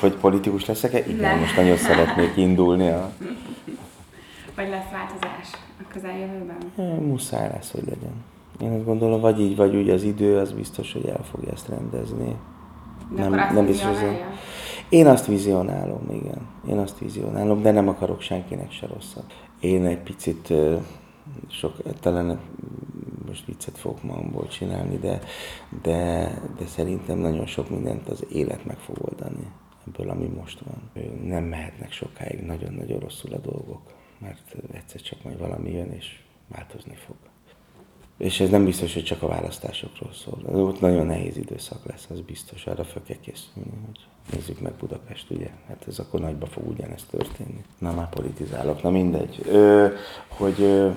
hogy 0.00 0.14
politikus 0.14 0.66
leszek-e? 0.66 0.98
Igen, 0.98 1.38
most 1.38 1.56
nagyon 1.56 1.76
szeretnék 1.76 2.36
indulni. 2.36 2.88
A... 2.88 3.12
Vagy 4.56 4.68
lesz 4.68 4.90
változás 4.90 5.50
a 5.80 5.88
közeljövőben? 5.88 6.72
Muszáj 7.00 7.48
lesz, 7.48 7.70
hogy 7.70 7.84
legyen. 7.84 8.24
Én 8.60 8.72
azt 8.72 8.84
gondolom, 8.84 9.20
vagy 9.20 9.40
így, 9.40 9.56
vagy 9.56 9.76
úgy 9.76 9.90
az 9.90 10.02
idő, 10.02 10.38
az 10.38 10.52
biztos, 10.52 10.92
hogy 10.92 11.06
el 11.06 11.24
fogja 11.30 11.52
ezt 11.52 11.68
rendezni. 11.68 12.36
De 13.14 13.28
nem, 13.28 13.54
nem 13.54 13.66
biztos. 13.66 13.98
Én 14.88 15.06
azt 15.06 15.26
vizionálom, 15.26 16.10
igen. 16.10 16.48
Én 16.68 16.78
azt 16.78 16.98
vizionálom, 16.98 17.62
de 17.62 17.70
nem 17.70 17.88
akarok 17.88 18.20
senkinek 18.20 18.70
se 18.70 18.86
rosszat. 18.86 19.46
Én 19.60 19.84
egy 19.84 19.98
picit 20.02 20.52
sok, 21.48 21.76
talán 22.00 22.38
most 23.26 23.44
viccet 23.46 23.78
fogok 23.78 24.02
magamból 24.02 24.46
csinálni, 24.46 24.96
de, 24.96 25.20
de, 25.82 26.32
de 26.58 26.66
szerintem 26.66 27.18
nagyon 27.18 27.46
sok 27.46 27.70
mindent 27.70 28.08
az 28.08 28.24
élet 28.32 28.64
meg 28.64 28.78
fog 28.78 28.96
oldani 29.00 29.52
ebből, 29.86 30.10
ami 30.10 30.26
most 30.26 30.60
van. 30.60 31.04
Nem 31.24 31.44
mehetnek 31.44 31.92
sokáig 31.92 32.40
nagyon-nagyon 32.40 32.98
rosszul 32.98 33.32
a 33.32 33.38
dolgok, 33.38 33.82
mert 34.18 34.56
egyszer 34.72 35.00
csak 35.00 35.22
majd 35.22 35.38
valami 35.38 35.70
jön 35.70 35.90
és 35.90 36.20
változni 36.48 36.94
fog. 36.94 37.16
És 38.18 38.40
ez 38.40 38.50
nem 38.50 38.64
biztos, 38.64 38.94
hogy 38.94 39.04
csak 39.04 39.22
a 39.22 39.28
választásokról 39.28 40.12
szól. 40.12 40.60
Ott 40.60 40.80
nagyon 40.80 41.06
nehéz 41.06 41.36
időszak 41.36 41.84
lesz, 41.84 42.06
az 42.10 42.20
biztos, 42.20 42.66
arra 42.66 42.84
fel 42.84 43.02
kell 43.06 43.16
készülni. 43.20 43.70
Hogy 43.86 44.06
nézzük 44.32 44.60
meg 44.60 44.72
Budapest, 44.72 45.30
ugye? 45.30 45.50
Hát 45.68 45.84
ez 45.88 45.98
akkor 45.98 46.20
nagyba 46.20 46.46
fog 46.46 46.68
ugyanezt 46.68 47.06
történni. 47.10 47.64
Na 47.78 47.92
már 47.92 48.08
politizálok, 48.08 48.82
na 48.82 48.90
mindegy. 48.90 49.42
Ö, 49.46 49.86
hogy, 50.28 50.60
ö, 50.60 50.90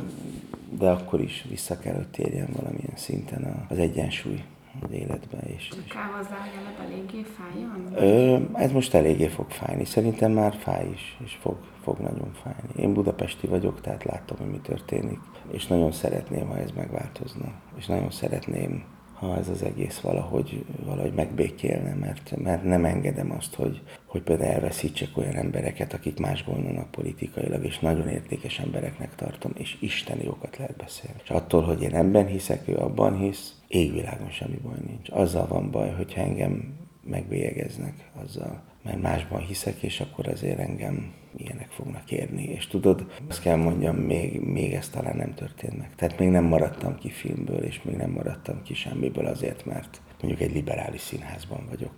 de 0.77 0.89
akkor 0.89 1.21
is 1.21 1.45
vissza 1.49 1.79
kell, 1.79 1.95
hogy 1.95 2.07
térjen 2.07 2.49
valamilyen 2.53 2.95
szinten 2.95 3.65
az 3.69 3.77
egyensúly 3.77 4.43
az 4.81 4.91
életben. 4.91 5.41
És, 5.41 5.69
és... 5.85 5.93
Kell 5.93 6.01
hozzá, 6.01 6.37
hogy 6.37 6.85
eléggé 6.85 7.23
fájjon? 7.23 7.91
Ö, 7.95 8.37
ez 8.53 8.71
most 8.71 8.93
eléggé 8.93 9.27
fog 9.27 9.49
fájni. 9.49 9.85
Szerintem 9.85 10.31
már 10.31 10.53
fáj 10.53 10.89
is, 10.93 11.17
és 11.23 11.37
fog, 11.41 11.57
fog 11.81 11.97
nagyon 11.99 12.31
fájni. 12.43 12.69
Én 12.75 12.93
budapesti 12.93 13.47
vagyok, 13.47 13.81
tehát 13.81 14.03
látom, 14.03 14.37
hogy 14.37 14.49
mi 14.49 14.59
történik 14.59 15.19
és 15.51 15.67
nagyon 15.67 15.91
szeretném, 15.91 16.47
ha 16.47 16.57
ez 16.57 16.71
megváltozna. 16.71 17.51
És 17.77 17.85
nagyon 17.85 18.11
szeretném, 18.11 18.83
ha 19.21 19.37
ez 19.37 19.49
az 19.49 19.63
egész 19.63 19.99
valahogy, 19.99 20.65
valahogy 20.85 21.13
megbékélne, 21.13 21.93
mert, 21.93 22.37
mert 22.37 22.63
nem 22.63 22.85
engedem 22.85 23.31
azt, 23.31 23.55
hogy, 23.55 23.81
hogy 24.05 24.21
például 24.21 24.53
elveszítsek 24.53 25.17
olyan 25.17 25.35
embereket, 25.35 25.93
akik 25.93 26.19
más 26.19 26.45
gondolnak 26.45 26.91
politikailag, 26.91 27.65
és 27.65 27.79
nagyon 27.79 28.07
értékes 28.07 28.59
embereknek 28.59 29.15
tartom, 29.15 29.51
és 29.57 29.77
isteni 29.79 30.23
jókat 30.23 30.57
lehet 30.57 30.75
beszélni. 30.75 31.19
És 31.23 31.29
attól, 31.29 31.61
hogy 31.61 31.81
én 31.81 31.95
ebben 31.95 32.25
hiszek, 32.25 32.67
ő 32.67 32.75
abban 32.75 33.17
hisz, 33.17 33.55
égvilágon 33.67 34.29
semmi 34.29 34.57
baj 34.63 34.77
nincs. 34.87 35.09
Azzal 35.09 35.47
van 35.47 35.71
baj, 35.71 35.91
hogyha 35.91 36.21
engem 36.21 36.73
megbélyegeznek, 37.03 37.93
azzal 38.23 38.61
mert 38.83 39.01
másban 39.01 39.41
hiszek, 39.41 39.81
és 39.81 39.99
akkor 39.99 40.27
azért 40.27 40.59
engem 40.59 41.13
ilyenek 41.35 41.69
fognak 41.69 42.11
érni. 42.11 42.43
És 42.43 42.67
tudod, 42.67 43.05
azt 43.29 43.41
kell 43.41 43.55
mondjam, 43.55 43.95
még, 43.95 44.41
még 44.41 44.73
ez 44.73 44.89
talán 44.89 45.15
nem 45.15 45.33
történt 45.33 45.77
meg. 45.77 45.95
Tehát 45.95 46.19
még 46.19 46.29
nem 46.29 46.43
maradtam 46.43 46.95
ki 46.95 47.09
filmből, 47.09 47.63
és 47.63 47.81
még 47.83 47.95
nem 47.95 48.09
maradtam 48.09 48.61
ki 48.63 48.73
semmiből 48.73 49.25
azért, 49.25 49.65
mert 49.65 50.01
mondjuk 50.21 50.49
egy 50.49 50.53
liberális 50.53 51.01
színházban 51.01 51.65
vagyok. 51.69 51.91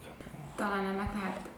Talán 0.55 0.85
ennek 0.85 1.13
lehet 1.13 1.51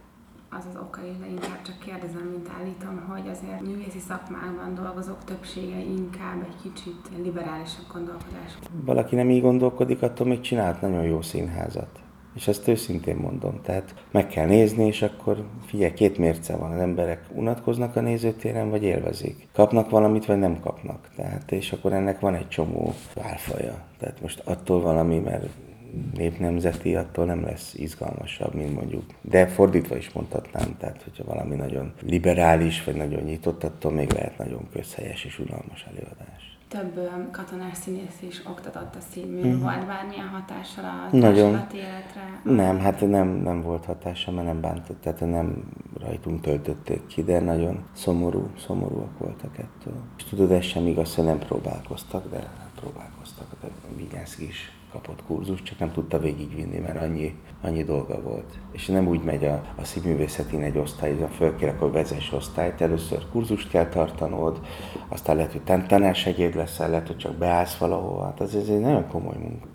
az 0.50 0.66
az 0.70 0.80
oka 0.82 1.02
is, 1.12 1.18
de 1.18 1.26
inkább 1.26 1.62
csak 1.62 1.80
kérdezem, 1.80 2.28
mint 2.28 2.50
állítom, 2.60 3.04
hogy 3.08 3.28
azért 3.30 3.62
művészi 3.62 4.00
szakmákban 4.00 4.74
dolgozók 4.76 5.24
többsége 5.24 5.80
inkább 5.80 6.42
egy 6.42 6.56
kicsit 6.62 7.10
liberálisabb 7.24 7.86
gondolkodás. 7.94 8.58
Valaki 8.86 9.16
nem 9.16 9.30
így 9.30 9.42
gondolkodik, 9.42 10.02
attól 10.02 10.28
még 10.28 10.40
csinált 10.40 10.82
nagyon 10.82 11.04
jó 11.04 11.22
színházat. 11.22 12.05
És 12.36 12.48
ezt 12.48 12.68
őszintén 12.68 13.16
mondom. 13.16 13.62
Tehát 13.62 13.96
meg 14.12 14.28
kell 14.28 14.46
nézni, 14.46 14.86
és 14.86 15.02
akkor 15.02 15.46
figyelj, 15.66 15.94
két 15.94 16.18
mérce 16.18 16.56
van. 16.56 16.72
Az 16.72 16.80
emberek 16.80 17.24
unatkoznak 17.34 17.96
a 17.96 18.02
nézőtéren, 18.02 18.70
vagy 18.70 18.84
élvezik. 18.84 19.48
Kapnak 19.54 19.90
valamit, 19.90 20.26
vagy 20.26 20.40
nem 20.40 20.60
kapnak. 20.60 21.10
Tehát, 21.16 21.52
és 21.52 21.72
akkor 21.72 21.94
ennek 21.94 22.20
van 22.20 22.36
egy 22.36 22.48
csomó 22.48 22.94
válfaja. 23.14 23.84
Tehát 24.00 24.22
most 24.22 24.42
attól 24.46 24.82
valami, 24.82 25.20
mert 25.20 25.48
népnemzeti, 26.14 26.96
attól 26.96 27.26
nem 27.26 27.44
lesz 27.44 27.74
izgalmasabb, 27.74 28.54
mint 28.54 28.74
mondjuk. 28.74 29.04
De 29.22 29.48
fordítva 29.48 29.96
is 29.98 30.12
mondhatnám, 30.12 30.76
tehát 30.80 31.04
hogyha 31.04 31.24
valami 31.24 31.56
nagyon 31.56 31.94
liberális, 32.02 32.84
vagy 32.84 32.96
nagyon 32.96 33.24
nyitott, 33.24 33.64
attól 33.64 33.92
még 33.92 34.12
lehet 34.12 34.38
nagyon 34.38 34.68
közhelyes 34.72 35.24
és 35.26 35.40
unalmas 35.40 35.86
előadás 35.90 36.55
több 36.76 37.10
katonás 37.32 37.78
színész 37.78 38.22
is 38.22 38.42
oktatott 38.48 38.96
a 38.96 39.00
színmű. 39.12 39.48
Mm. 39.48 39.62
Volt 39.62 39.86
bármilyen 39.86 40.28
hatással 40.28 40.84
a 40.84 41.16
Nagyon. 41.16 41.68
életre? 41.74 42.42
Nem, 42.44 42.80
hát 42.80 43.02
nem, 43.02 43.28
nem 43.28 43.62
volt 43.62 43.86
hatása, 43.86 44.32
mert 44.32 44.48
nem 44.48 44.62
bántott, 44.62 45.02
tehát 45.02 45.20
nem 45.20 45.64
rajtunk 46.00 46.42
töltötték 46.42 47.06
ki, 47.08 47.24
de 47.24 47.40
nagyon 47.40 47.84
szomorú, 47.94 48.50
szomorúak 48.66 49.18
voltak 49.18 49.58
ettől. 49.58 49.94
És 50.18 50.24
tudod, 50.24 50.52
ez 50.52 50.64
sem 50.64 50.88
igaz, 50.88 51.16
hogy 51.16 51.26
nem 51.26 51.40
próbálkoztak, 51.40 52.30
de 52.30 52.50
próbálkoztak. 52.76 53.48
De 53.62 53.68
Vigyánszki 53.96 54.48
is 54.48 54.75
kapott 54.96 55.26
kurzus, 55.26 55.62
csak 55.62 55.80
nem 55.80 55.92
tudta 55.92 56.20
végigvinni, 56.20 56.78
mert 56.78 57.02
annyi, 57.02 57.36
annyi 57.62 57.84
dolga 57.84 58.22
volt. 58.22 58.60
És 58.72 58.86
nem 58.86 59.08
úgy 59.08 59.24
megy 59.24 59.46
a, 59.46 59.62
a 59.76 59.84
színművészetén 59.84 60.62
egy 60.62 60.78
osztály, 60.78 61.16
hogy 61.16 61.30
fölkér, 61.36 61.70
akkor 61.70 61.92
vezess 61.92 62.32
osztályt, 62.32 62.82
először 62.82 63.30
kurzust 63.32 63.70
kell 63.70 63.88
tartanod, 63.88 64.60
aztán 65.08 65.36
lehet, 65.36 65.52
hogy 65.52 65.86
tanársegéd 65.88 66.56
leszel, 66.56 66.90
lehet, 66.90 67.08
hogy 67.08 67.18
csak 67.18 67.36
beállsz 67.36 67.78
valahova. 67.78 68.24
Hát 68.24 68.42
ez, 68.42 68.56
ez 68.56 68.68
egy 68.68 68.80
nagyon 68.80 69.08
komoly 69.08 69.38
munka. 69.38 69.68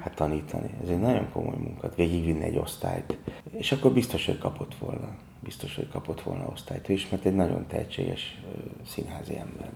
Hát 0.00 0.14
tanítani. 0.14 0.70
Ez 0.82 0.88
egy 0.88 1.00
nagyon 1.00 1.30
komoly 1.32 1.56
munka, 1.56 1.88
végigvinni 1.96 2.44
egy 2.44 2.56
osztályt. 2.56 3.18
És 3.50 3.72
akkor 3.72 3.92
biztos, 3.92 4.26
hogy 4.26 4.38
kapott 4.38 4.74
volna. 4.74 5.08
Biztos, 5.40 5.76
hogy 5.76 5.88
kapott 5.88 6.22
volna 6.22 6.46
osztályt. 6.52 6.88
Ő 6.88 6.92
is, 6.92 7.08
mert 7.08 7.24
egy 7.24 7.34
nagyon 7.34 7.66
tehetséges 7.66 8.42
színházi 8.86 9.38
ember. 9.38 9.70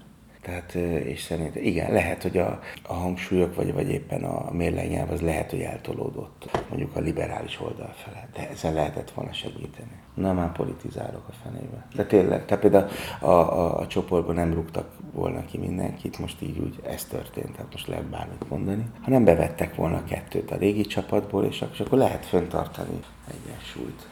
Tehát, 0.49 0.73
és 1.05 1.21
szerintem 1.21 1.63
igen, 1.63 1.91
lehet, 1.91 2.21
hogy 2.21 2.37
a, 2.37 2.59
a 2.83 2.93
hangsúlyok, 2.93 3.55
vagy, 3.55 3.73
vagy 3.73 3.89
éppen 3.89 4.23
a 4.23 4.51
mérlegnyelv 4.51 5.11
az 5.11 5.21
lehet, 5.21 5.49
hogy 5.49 5.59
eltolódott 5.59 6.49
mondjuk 6.69 6.95
a 6.95 6.99
liberális 6.99 7.61
oldal 7.61 7.93
fele, 7.95 8.29
de 8.33 8.49
ezzel 8.49 8.73
lehetett 8.73 9.11
volna 9.11 9.33
segíteni. 9.33 10.01
Na, 10.13 10.33
már 10.33 10.51
politizálok 10.51 11.27
a 11.27 11.31
fenébe. 11.43 11.87
De 11.95 12.05
tényleg, 12.05 12.45
tehát 12.45 12.63
például 12.63 12.87
a, 13.19 13.29
a, 13.29 13.79
a 13.79 13.87
csoportban 13.87 14.35
nem 14.35 14.53
rúgtak 14.53 14.91
volna 15.13 15.45
ki 15.45 15.57
mindenkit, 15.57 16.19
most 16.19 16.41
így 16.41 16.59
úgy 16.59 16.79
ez 16.83 17.05
történt, 17.05 17.51
tehát 17.51 17.71
most 17.71 17.87
lehet 17.87 18.05
bármit 18.05 18.49
mondani. 18.49 18.85
Ha 19.01 19.09
nem 19.09 19.23
bevettek 19.23 19.75
volna 19.75 20.03
kettőt 20.03 20.51
a 20.51 20.57
régi 20.57 20.85
csapatból, 20.85 21.45
és 21.45 21.61
akkor 21.61 21.97
lehet 21.97 22.25
föntartani 22.25 22.99
egyensúlyt. 23.27 24.07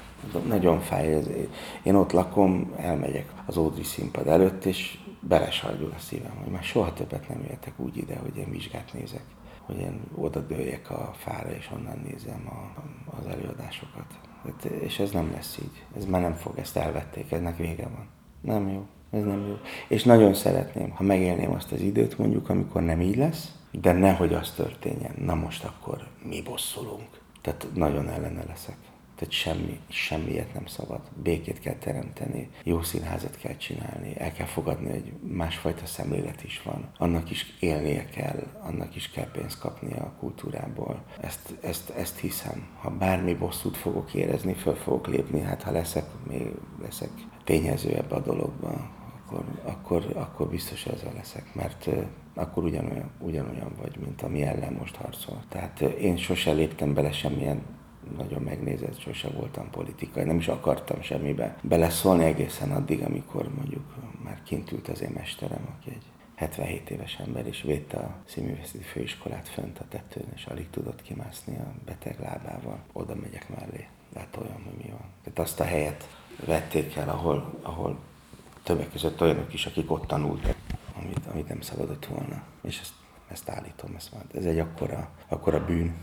Nagyon 0.48 0.80
fáj 0.80 1.14
ez. 1.14 1.28
Én 1.84 1.96
ott 1.96 2.12
lakom, 2.12 2.74
elmegyek 2.78 3.26
az 3.46 3.58
Ódri 3.58 3.84
színpad 3.84 4.28
előtt, 4.28 4.66
és 4.66 4.98
belesajgul 5.20 5.94
a 5.96 6.00
szívem, 6.00 6.36
hogy 6.44 6.52
már 6.52 6.64
soha 6.64 6.94
többet 6.94 7.30
nem 7.30 7.44
jöttek 7.50 7.80
úgy 7.80 7.98
ide, 7.98 8.18
hogy 8.18 8.38
én 8.38 8.50
vizsgát 8.50 8.94
nézek, 8.94 9.24
hogy 9.62 9.80
én 9.80 10.02
oda 10.16 10.40
dőljek 10.40 10.90
a 10.90 11.14
fára, 11.18 11.50
és 11.50 11.70
onnan 11.74 12.02
nézem 12.04 12.48
a, 12.48 12.82
az 13.18 13.26
előadásokat. 13.26 14.06
Hát, 14.44 14.66
és 14.66 15.00
ez 15.00 15.12
nem 15.12 15.32
lesz 15.32 15.58
így. 15.62 15.86
Ez 15.98 16.06
már 16.06 16.22
nem 16.22 16.34
fog, 16.34 16.58
ezt 16.58 16.78
elvették, 16.78 17.32
ennek 17.32 17.58
vége 17.58 17.88
van. 17.88 18.08
Nem 18.42 18.70
jó, 18.70 18.86
ez 19.12 19.24
nem 19.24 19.48
jó. 19.48 19.58
És 19.88 20.04
nagyon 20.04 20.34
szeretném, 20.34 20.90
ha 20.90 21.04
megélném 21.04 21.52
azt 21.52 21.72
az 21.72 21.82
időt 21.82 22.18
mondjuk, 22.18 22.50
amikor 22.50 22.82
nem 22.82 23.02
így 23.02 23.16
lesz, 23.16 23.56
de 23.72 23.92
nehogy 23.92 24.34
az 24.34 24.52
történjen. 24.52 25.14
Na 25.18 25.36
most 25.36 25.64
akkor 25.64 26.08
mi 26.24 26.42
bosszulunk. 26.42 27.08
Tehát 27.42 27.68
nagyon 27.74 28.10
ellene 28.10 28.44
leszek. 28.48 28.78
Tehát 29.18 29.34
semmi, 29.34 29.80
semmiért 29.90 30.54
nem 30.54 30.66
szabad. 30.66 31.02
Békét 31.24 31.60
kell 31.60 31.76
teremteni, 31.76 32.50
jó 32.64 32.82
színházat 32.82 33.38
kell 33.38 33.56
csinálni, 33.56 34.14
el 34.18 34.32
kell 34.32 34.46
fogadni, 34.46 34.90
hogy 34.90 35.14
másfajta 35.22 35.86
szemlélet 35.86 36.44
is 36.44 36.62
van. 36.64 36.90
Annak 36.98 37.30
is 37.32 37.58
élnie 37.60 38.06
kell, 38.06 38.44
annak 38.62 38.96
is 38.96 39.10
kell 39.10 39.32
pénzt 39.32 39.60
kapni 39.60 39.94
a 39.94 40.14
kultúrából. 40.20 41.04
Ezt, 41.22 41.54
ezt, 41.62 41.90
ezt 41.90 42.20
hiszem. 42.20 42.68
Ha 42.80 42.90
bármi 42.90 43.34
bosszút 43.34 43.78
fogok 43.78 44.14
érezni, 44.14 44.54
föl 44.54 44.76
fogok 44.76 45.08
lépni, 45.08 45.40
hát 45.42 45.64
ha 45.64 45.72
leszek, 45.72 46.06
még 46.28 46.52
leszek 46.82 47.10
tényező 47.44 47.96
ebbe 47.96 48.16
a 48.16 48.22
dologba, 48.22 48.92
akkor, 49.16 49.44
akkor, 49.64 50.12
akkor 50.16 50.50
biztos 50.50 50.86
ezzel 50.86 51.14
leszek, 51.14 51.56
mert 51.56 51.90
akkor 52.34 52.64
ugyanolyan, 52.64 53.12
ugyanolyan 53.20 53.72
vagy, 53.82 53.98
mint 54.00 54.22
ami 54.22 54.42
ellen 54.42 54.74
most 54.74 54.96
harcol. 54.96 55.44
Tehát 55.50 55.82
én 55.82 56.18
sose 56.18 56.52
léptem 56.52 56.94
bele 56.94 57.12
semmilyen 57.12 57.62
nagyon 58.18 58.42
megnézett, 58.42 59.00
sose 59.00 59.30
voltam 59.30 59.70
politikai, 59.70 60.24
nem 60.24 60.38
is 60.38 60.48
akartam 60.48 61.02
semmibe 61.02 61.58
beleszólni 61.62 62.24
egészen 62.24 62.72
addig, 62.72 63.04
amikor 63.04 63.50
mondjuk 63.56 63.96
már 64.24 64.42
kint 64.44 64.72
ült 64.72 64.88
az 64.88 65.02
én 65.02 65.12
mesterem, 65.14 65.76
aki 65.78 65.90
egy 65.90 66.06
77 66.36 66.90
éves 66.90 67.20
ember, 67.20 67.48
és 67.48 67.62
védte 67.62 67.98
a 67.98 68.16
színművészeti 68.26 68.84
főiskolát 68.84 69.48
fönt 69.48 69.80
a 69.80 69.86
tetőn, 69.90 70.32
és 70.36 70.46
alig 70.46 70.70
tudott 70.70 71.02
kimászni 71.02 71.58
a 71.58 71.74
beteg 71.86 72.20
lábával. 72.20 72.80
Oda 72.94 73.16
megyek 73.16 73.50
mellé, 73.50 73.88
olyan, 74.16 74.62
hogy 74.64 74.78
mi 74.78 74.90
van. 74.90 75.06
Tehát 75.24 75.40
azt 75.40 75.60
a 75.60 75.64
helyet 75.64 76.08
vették 76.46 76.96
el, 76.96 77.10
ahol, 77.10 77.60
ahol 77.62 78.00
többek 78.64 78.92
között 78.92 79.22
olyanok 79.22 79.54
is, 79.54 79.66
akik 79.66 79.92
ott 79.92 80.08
tanultak, 80.08 80.56
amit, 81.02 81.26
amit 81.32 81.48
nem 81.48 81.62
szabadott 81.62 82.06
volna. 82.06 82.44
És 82.62 82.80
ezt, 82.80 82.94
ezt 83.28 83.50
állítom, 83.50 83.96
ezt. 83.96 84.12
Ez 84.34 84.46
egy 84.46 84.60
akkora, 84.60 85.10
akkora 85.28 85.66
bűn, 85.66 85.96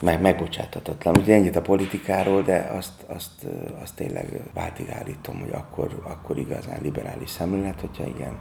meg, 0.00 0.20
megbocsátatatlan. 0.20 1.16
Ugye 1.16 1.34
ennyit 1.34 1.56
a 1.56 1.62
politikáról, 1.62 2.42
de 2.42 2.70
azt, 2.76 3.02
azt, 3.06 3.46
azt 3.82 3.94
tényleg 3.94 4.42
váltig 4.54 4.90
állítom, 4.90 5.40
hogy 5.40 5.52
akkor, 5.52 6.02
akkor 6.02 6.38
igazán 6.38 6.78
liberális 6.82 7.30
szemlélet, 7.30 7.80
hogyha 7.80 8.06
igen, 8.06 8.38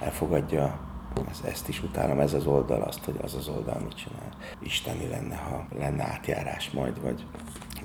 elfogadja 0.00 0.80
ezt, 1.30 1.44
ezt 1.44 1.68
is 1.68 1.82
utálom, 1.82 2.20
ez 2.20 2.34
az 2.34 2.46
oldal, 2.46 2.82
azt, 2.82 3.04
hogy 3.04 3.16
az 3.22 3.34
az 3.34 3.48
oldal 3.48 3.80
mit 3.84 3.96
csinál. 3.96 4.36
Isteni 4.62 5.08
lenne, 5.08 5.36
ha 5.36 5.66
lenne 5.78 6.04
átjárás 6.04 6.70
majd, 6.70 7.02
vagy 7.02 7.26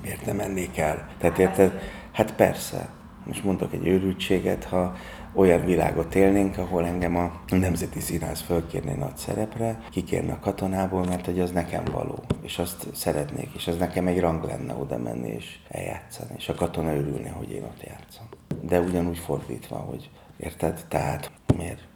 miért 0.02 0.26
nem 0.26 0.36
mennék 0.36 0.78
el. 0.78 1.08
Tehát 1.18 1.38
érted? 1.38 1.80
Hát 2.12 2.34
persze. 2.34 2.88
Most 3.26 3.44
mondok 3.44 3.72
egy 3.72 3.86
őrültséget, 3.86 4.64
ha 4.64 4.94
olyan 5.34 5.64
világot 5.64 6.14
élnénk, 6.14 6.58
ahol 6.58 6.86
engem 6.86 7.16
a 7.16 7.40
Nemzeti 7.48 8.00
Színház 8.00 8.40
fölkérné 8.40 8.94
nagy 8.94 9.16
szerepre, 9.16 9.80
kikérne 9.90 10.32
a 10.32 10.38
katonából, 10.38 11.04
mert 11.04 11.24
hogy 11.24 11.40
az 11.40 11.50
nekem 11.50 11.84
való, 11.84 12.22
és 12.42 12.58
azt 12.58 12.94
szeretnék, 12.94 13.50
és 13.54 13.66
az 13.66 13.76
nekem 13.76 14.06
egy 14.06 14.20
rang 14.20 14.44
lenne 14.44 14.74
oda 14.74 14.98
menni 14.98 15.28
és 15.28 15.58
eljátszani, 15.68 16.30
és 16.36 16.48
a 16.48 16.54
katona 16.54 16.94
örülne, 16.94 17.30
hogy 17.30 17.50
én 17.50 17.62
ott 17.62 17.82
játszom. 17.82 18.26
De 18.60 18.80
ugyanúgy 18.80 19.18
fordítva, 19.18 19.76
hogy 19.76 20.10
érted? 20.36 20.84
Tehát 20.88 21.30
miért? 21.56 21.88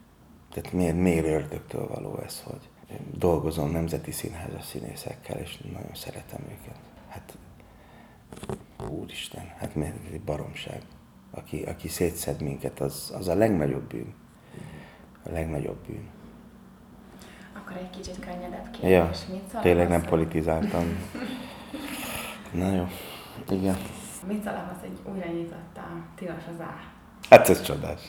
Tehát 0.52 0.72
miért, 0.72 0.96
miért 0.96 1.26
ördögtől 1.26 1.88
való 1.88 2.18
ez, 2.24 2.42
hogy 2.44 2.68
dolgozom 3.14 3.70
nemzeti 3.70 4.10
színházas 4.10 4.64
színészekkel, 4.64 5.38
és 5.38 5.58
nagyon 5.72 5.94
szeretem 5.94 6.40
őket. 6.42 6.78
Hát, 7.08 7.38
úristen, 8.90 9.52
hát 9.58 9.74
miért 9.74 10.20
baromság 10.20 10.82
aki, 11.38 11.62
aki 11.62 11.88
szétszed 11.88 12.40
minket, 12.42 12.80
az, 12.80 13.14
az 13.18 13.28
a 13.28 13.34
legnagyobb 13.34 13.82
bűn. 13.82 14.14
A 15.24 15.30
legnagyobb 15.32 15.86
bűn. 15.86 16.08
Akkor 17.56 17.76
egy 17.76 17.90
kicsit 17.90 18.18
könnyedebb 18.18 18.70
kérdés. 18.70 18.90
Ja, 18.90 19.10
Mit 19.30 19.60
tényleg 19.62 19.88
nem 19.88 20.02
politizáltam. 20.02 20.84
Na 22.52 22.74
jó, 22.74 22.86
igen. 23.50 23.76
Mit 24.26 24.42
szalagolsz, 24.42 24.80
hogy 24.80 25.12
újra 25.12 25.30
nyitott 25.30 25.76
a 25.76 26.14
Tilos 26.16 26.42
az 26.54 26.60
Á? 26.60 26.92
Hát 27.30 27.48
ez 27.48 27.62
csodás. 27.62 28.00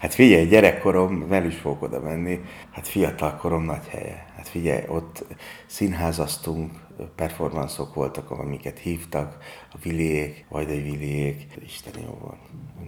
Hát 0.00 0.14
figyelj, 0.14 0.46
gyerekkorom, 0.46 1.26
nem 1.28 1.44
is 1.44 1.56
fogok 1.56 1.82
oda 1.82 2.00
menni, 2.00 2.40
hát 2.70 2.88
fiatalkorom 2.88 3.62
nagy 3.62 3.86
helye. 3.88 4.26
Hát 4.36 4.48
figyelj, 4.48 4.84
ott 4.88 5.24
színházaztunk, 5.66 6.72
performanszok 7.16 7.94
voltak, 7.94 8.30
amiket 8.30 8.78
hívtak, 8.78 9.36
a 9.72 9.76
Viliék, 9.82 10.46
egy 10.50 10.82
Viliék. 10.82 11.58
Isten 11.64 11.92
jó 12.02 12.18
volt. 12.20 12.38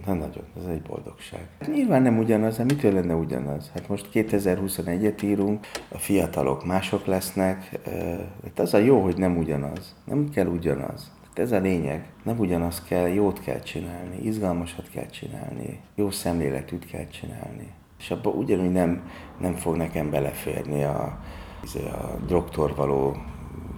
Na 0.05 0.13
nagyon, 0.13 0.43
ez 0.57 0.65
egy 0.65 0.81
boldogság. 0.81 1.47
Nyilván 1.73 2.01
nem 2.01 2.17
ugyanaz, 2.17 2.57
de 2.57 2.63
mitől 2.63 2.93
lenne 2.93 3.15
ugyanaz? 3.15 3.71
Hát 3.73 3.87
most 3.87 4.09
2021-et 4.13 5.23
írunk, 5.23 5.67
a 5.89 5.97
fiatalok 5.97 6.65
mások 6.65 7.05
lesznek, 7.05 7.79
hát 8.43 8.59
az 8.59 8.73
a 8.73 8.77
jó, 8.77 9.01
hogy 9.01 9.17
nem 9.17 9.37
ugyanaz. 9.37 9.95
Nem 10.05 10.29
kell 10.29 10.47
ugyanaz. 10.47 11.11
Hát 11.27 11.39
ez 11.39 11.51
a 11.51 11.59
lényeg. 11.59 12.05
Nem 12.23 12.39
ugyanaz 12.39 12.83
kell, 12.83 13.07
jót 13.07 13.39
kell 13.39 13.59
csinálni, 13.59 14.17
izgalmasat 14.21 14.89
kell 14.89 15.05
csinálni, 15.05 15.79
jó 15.95 16.11
szemléletűt 16.11 16.85
kell 16.85 17.07
csinálni. 17.07 17.73
És 17.99 18.11
abban 18.11 18.33
ugyanúgy 18.33 18.71
nem, 18.71 19.09
nem 19.39 19.55
fog 19.55 19.75
nekem 19.75 20.09
beleférni 20.09 20.83
a, 20.83 21.19
a 21.73 22.17
drogtól 22.25 22.73
való 22.75 23.15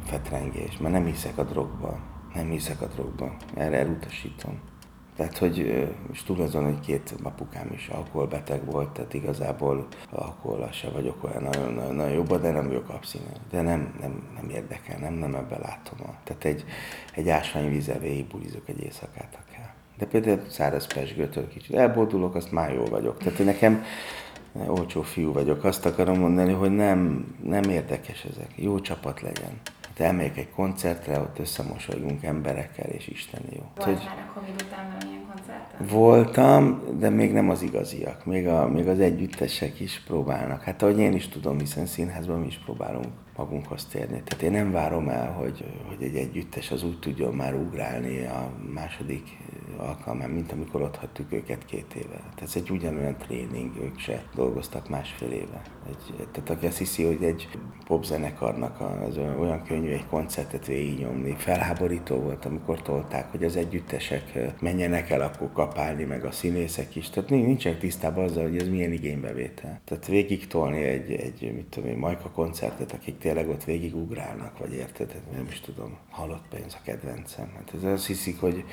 fetrengés, 0.05 0.77
mert 0.77 0.93
nem 0.93 1.05
hiszek 1.05 1.37
a 1.37 1.43
drogba. 1.43 1.99
Nem 2.33 2.49
hiszek 2.49 2.81
a 2.81 2.87
drogba. 2.87 3.35
Erre 3.53 3.77
elutasítom. 3.77 4.59
Tehát, 5.15 5.37
hogy 5.37 5.87
most 6.07 6.25
túl 6.25 6.41
azon, 6.41 6.63
hogy 6.63 6.79
két 6.79 7.15
apukám 7.23 7.71
is 7.73 7.87
alkoholbeteg 7.87 8.65
volt, 8.65 8.89
tehát 8.89 9.13
igazából 9.13 9.87
alkohola 10.09 10.71
se 10.71 10.89
vagyok 10.89 11.23
olyan 11.23 11.43
nagyon, 11.43 11.73
nagyon, 11.73 11.95
nagyon 11.95 12.13
jobban, 12.13 12.41
de 12.41 12.51
nem 12.51 12.67
vagyok 12.67 12.89
abszinent. 12.89 13.39
De 13.49 13.61
nem, 13.61 13.95
nem, 13.99 14.23
nem 14.35 14.49
érdekel, 14.49 14.99
nem, 14.99 15.13
nem 15.13 15.35
ebben 15.35 15.59
látom. 15.59 15.99
A, 16.01 16.13
tehát 16.23 16.45
egy, 16.45 16.65
egy 17.13 17.29
ásványvízzel 17.29 17.99
végigbulizok 17.99 18.69
egy 18.69 18.83
éjszakát, 18.83 19.37
kell. 19.55 19.69
De 19.97 20.05
például 20.05 20.49
száraz 20.49 20.87
pesgőtől 20.93 21.47
kicsit 21.47 21.75
elbordulok, 21.75 22.35
azt 22.35 22.51
már 22.51 22.73
jól 22.73 22.89
vagyok. 22.89 23.17
Tehát 23.17 23.45
nekem 23.45 23.83
olcsó 24.67 25.01
fiú 25.01 25.33
vagyok, 25.33 25.63
azt 25.63 25.85
akarom 25.85 26.19
mondani, 26.19 26.53
hogy 26.53 26.71
nem, 26.71 27.25
nem 27.43 27.63
érdekes 27.63 28.23
ezek. 28.23 28.49
Jó 28.55 28.79
csapat 28.79 29.21
legyen. 29.21 29.59
Hát 29.87 29.99
elmegyek 29.99 30.37
egy 30.37 30.49
koncertre, 30.49 31.19
ott 31.19 31.39
összemosolygunk 31.39 32.23
emberekkel, 32.23 32.89
és 32.89 33.07
Isten 33.07 33.41
jó. 33.49 33.61
Volt 33.75 33.83
hogy... 33.83 34.05
már 34.05 34.25
a 34.29 34.33
Covid 34.33 34.61
után 34.61 34.93
valamilyen 34.93 35.25
koncerten? 35.27 35.87
Voltam, 35.87 36.81
de 36.99 37.09
még 37.09 37.33
nem 37.33 37.49
az 37.49 37.61
igaziak. 37.61 38.25
Még, 38.25 38.47
a, 38.47 38.67
még 38.67 38.87
az 38.87 38.99
együttesek 38.99 39.79
is 39.79 40.03
próbálnak. 40.07 40.61
Hát 40.61 40.81
ahogy 40.81 40.99
én 40.99 41.13
is 41.13 41.27
tudom, 41.27 41.59
hiszen 41.59 41.85
színházban 41.85 42.39
mi 42.39 42.45
is 42.45 42.57
próbálunk 42.65 43.07
magunkhoz 43.35 43.85
térni. 43.85 44.21
Tehát 44.23 44.43
én 44.43 44.51
nem 44.51 44.71
várom 44.71 45.09
el, 45.09 45.31
hogy, 45.31 45.65
hogy 45.87 46.03
egy 46.03 46.15
együttes 46.15 46.71
az 46.71 46.83
úgy 46.83 46.99
tudjon 46.99 47.33
már 47.33 47.55
ugrálni 47.55 48.25
a 48.25 48.51
második 48.73 49.37
alkalmán, 49.77 50.29
mint 50.29 50.51
amikor 50.51 50.81
ott 50.81 50.95
hagytuk 50.95 51.31
őket 51.31 51.65
két 51.65 51.93
éve. 51.93 52.15
Tehát 52.15 52.41
ez 52.41 52.55
egy 52.55 52.69
ugyanolyan 52.69 53.17
tréning, 53.17 53.75
ők 53.81 53.99
se 53.99 54.23
dolgoztak 54.35 54.89
másfél 54.89 55.31
éve. 55.31 55.61
Egy, 55.87 56.27
tehát 56.31 56.49
aki 56.49 56.65
azt 56.65 56.77
hiszi, 56.77 57.03
hogy 57.03 57.23
egy 57.23 57.49
popzenekarnak 57.85 58.81
az 59.07 59.17
olyan 59.17 59.63
könnyű 59.73 59.91
egy 59.91 60.05
koncertet 60.05 60.65
végignyomni, 60.65 61.35
felháborító 61.37 62.15
volt, 62.15 62.45
amikor 62.45 62.81
tolták, 62.81 63.31
hogy 63.31 63.43
az 63.43 63.55
együttesek 63.55 64.39
menjenek 64.61 65.09
el 65.09 65.21
akkor 65.21 65.51
kapálni, 65.51 66.03
meg 66.03 66.25
a 66.25 66.31
színészek 66.31 66.95
is. 66.95 67.09
Tehát 67.09 67.29
nincsenek 67.29 67.79
tisztában 67.79 68.23
azzal, 68.23 68.43
hogy 68.43 68.57
ez 68.57 68.67
milyen 68.67 68.91
igénybevétel. 68.91 69.81
Tehát 69.85 70.07
végig 70.07 70.47
tolni 70.47 70.83
egy, 70.83 71.11
egy 71.11 71.53
mit 71.53 71.65
tudom 71.65 71.89
én, 71.89 71.97
Majka 71.97 72.29
koncertet, 72.29 72.91
akik 72.91 73.17
tényleg 73.17 73.49
ott 73.49 73.63
végigugrálnak, 73.63 74.57
vagy 74.57 74.73
érted? 74.73 75.21
Nem 75.31 75.45
is 75.49 75.59
tudom, 75.59 75.97
halott 76.09 76.45
pénz 76.49 76.73
a 76.73 76.83
kedvencem. 76.83 77.51
Hát 77.55 77.73
ez 77.75 77.83
azt 77.83 78.07
hiszik, 78.07 78.39
hogy 78.39 78.63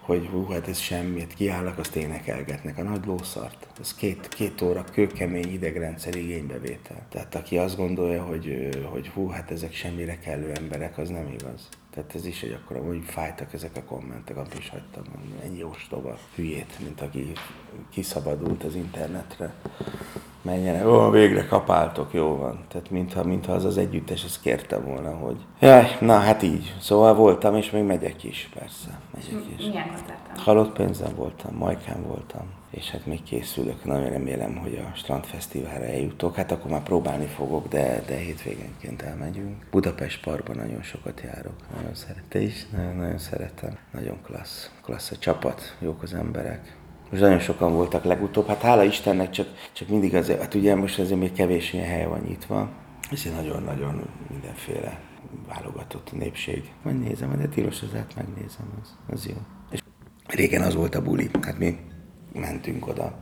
hogy 0.00 0.26
hú, 0.26 0.46
hát 0.46 0.68
ez 0.68 0.78
semmit, 0.78 1.34
kiállnak, 1.34 1.78
azt 1.78 1.96
énekelgetnek 1.96 2.78
a 2.78 2.82
nagy 2.82 3.06
lószart. 3.06 3.66
Ez 3.80 3.94
két, 3.94 4.28
két 4.28 4.62
óra 4.62 4.84
kőkemény 4.84 5.52
idegrendszer 5.52 6.16
igénybevétel. 6.16 7.06
Tehát 7.08 7.34
aki 7.34 7.58
azt 7.58 7.76
gondolja, 7.76 8.22
hogy, 8.22 8.68
hogy 8.90 9.08
hú, 9.08 9.28
hát 9.28 9.50
ezek 9.50 9.74
semmire 9.74 10.18
kellő 10.18 10.52
emberek, 10.52 10.98
az 10.98 11.08
nem 11.08 11.26
igaz. 11.38 11.68
Tehát 11.94 12.14
ez 12.14 12.26
is 12.26 12.42
egy 12.42 12.58
akkor, 12.62 12.86
hogy 12.86 13.02
fájtak 13.04 13.52
ezek 13.52 13.76
a 13.76 13.82
kommentek, 13.82 14.36
amit 14.36 14.58
is 14.58 14.68
hagytam, 14.68 15.02
ennyi 15.44 15.62
ostoba 15.62 16.18
hülyét, 16.34 16.76
mint 16.78 17.00
aki 17.00 17.32
kiszabadult 17.90 18.64
az 18.64 18.74
internetre 18.74 19.54
menjenek, 20.42 20.86
ó, 20.86 21.10
végre 21.10 21.46
kapáltok, 21.46 22.12
jó 22.12 22.36
van. 22.36 22.64
Tehát 22.68 22.90
mintha, 22.90 23.24
mintha 23.24 23.52
az 23.52 23.64
az 23.64 23.78
együttes 23.78 24.24
ezt 24.24 24.40
kérte 24.40 24.78
volna, 24.78 25.14
hogy 25.14 25.36
jaj, 25.60 25.96
na 26.00 26.18
hát 26.18 26.42
így. 26.42 26.74
Szóval 26.80 27.14
voltam, 27.14 27.56
és 27.56 27.70
még 27.70 27.84
megyek 27.84 28.24
is, 28.24 28.50
persze. 28.54 29.00
Megyek 29.14 29.58
is. 29.58 29.66
Milyen 29.66 29.88
koncerten? 29.88 30.36
Halott 30.36 30.72
pénzem 30.72 31.14
voltam, 31.14 31.54
Majkán 31.54 32.02
voltam, 32.02 32.46
és 32.70 32.90
hát 32.90 33.06
még 33.06 33.22
készülök. 33.22 33.84
Nagyon 33.84 34.10
remélem, 34.10 34.56
hogy 34.56 34.84
a 34.86 34.96
Strandfesztiválra 34.96 35.84
eljutok. 35.84 36.34
Hát 36.34 36.52
akkor 36.52 36.70
már 36.70 36.82
próbálni 36.82 37.26
fogok, 37.26 37.68
de, 37.68 38.02
de 38.06 38.16
hétvégenként 38.16 39.02
elmegyünk. 39.02 39.66
Budapest 39.70 40.22
Parkban 40.22 40.56
nagyon 40.56 40.82
sokat 40.82 41.20
járok. 41.20 41.54
Nagyon 41.76 41.94
szeretem 41.94 42.42
is, 42.42 42.66
nagyon, 42.72 42.96
nagyon 42.96 43.18
szeretem. 43.18 43.78
Nagyon 43.92 44.18
klassz. 44.22 44.70
Klassz 44.82 45.10
a 45.10 45.16
csapat, 45.18 45.76
jók 45.80 46.02
az 46.02 46.14
emberek 46.14 46.78
most 47.10 47.22
nagyon 47.22 47.38
sokan 47.38 47.72
voltak 47.72 48.04
legutóbb, 48.04 48.46
hát 48.46 48.62
hála 48.62 48.82
Istennek 48.82 49.30
csak, 49.30 49.46
csak 49.72 49.88
mindig 49.88 50.14
az, 50.14 50.28
hát 50.28 50.54
ugye 50.54 50.74
most 50.74 50.98
azért 50.98 51.20
még 51.20 51.32
kevés 51.32 51.72
ilyen 51.72 51.86
hely 51.86 52.06
van 52.06 52.20
nyitva, 52.20 52.70
és 53.10 53.22
nagyon-nagyon 53.22 54.08
mindenféle 54.30 55.00
válogatott 55.48 56.12
népség. 56.12 56.72
Majd 56.82 57.00
nézem, 57.00 57.36
de 57.38 57.48
tilos 57.48 57.82
az 57.82 57.94
át 57.96 58.14
megnézem, 58.16 58.72
az, 58.82 58.96
az 59.06 59.26
jó. 59.26 59.36
És 59.70 59.80
régen 60.26 60.62
az 60.62 60.74
volt 60.74 60.94
a 60.94 61.02
buli, 61.02 61.30
hát 61.40 61.58
mi 61.58 61.78
mentünk 62.32 62.86
oda. 62.86 63.18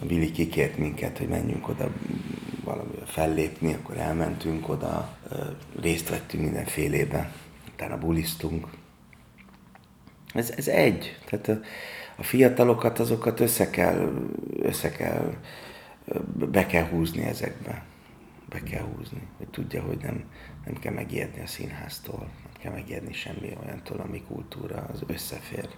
A 0.00 0.04
Billy 0.04 0.30
kikért 0.30 0.76
minket, 0.76 1.18
hogy 1.18 1.28
menjünk 1.28 1.68
oda 1.68 1.90
valami 2.64 2.94
fellépni, 3.04 3.74
akkor 3.74 3.96
elmentünk 3.96 4.68
oda, 4.68 5.18
részt 5.80 6.08
vettünk 6.08 6.42
mindenfélében, 6.42 7.32
utána 7.72 7.98
buliztunk. 7.98 8.66
Ez, 10.34 10.50
ez 10.56 10.68
egy. 10.68 11.18
Tehát 11.24 11.60
a 12.16 12.22
fiatalokat, 12.22 12.98
azokat 12.98 13.40
össze 13.40 13.70
kell, 13.70 14.12
össze 14.62 14.90
kell, 14.90 15.34
be 16.34 16.66
kell 16.66 16.84
húzni 16.84 17.22
ezekbe. 17.22 17.84
Be 18.48 18.62
kell 18.62 18.82
húzni, 18.96 19.22
hogy 19.36 19.48
tudja, 19.48 19.82
hogy 19.82 19.98
nem, 20.02 20.24
nem 20.64 20.74
kell 20.78 20.92
megijedni 20.92 21.42
a 21.42 21.46
színháztól, 21.46 22.18
nem 22.18 22.52
kell 22.60 22.72
megijedni 22.72 23.12
semmi 23.12 23.56
olyantól, 23.64 24.00
ami 24.00 24.22
kultúra, 24.22 24.86
az 24.92 25.02
összefér. 25.06 25.68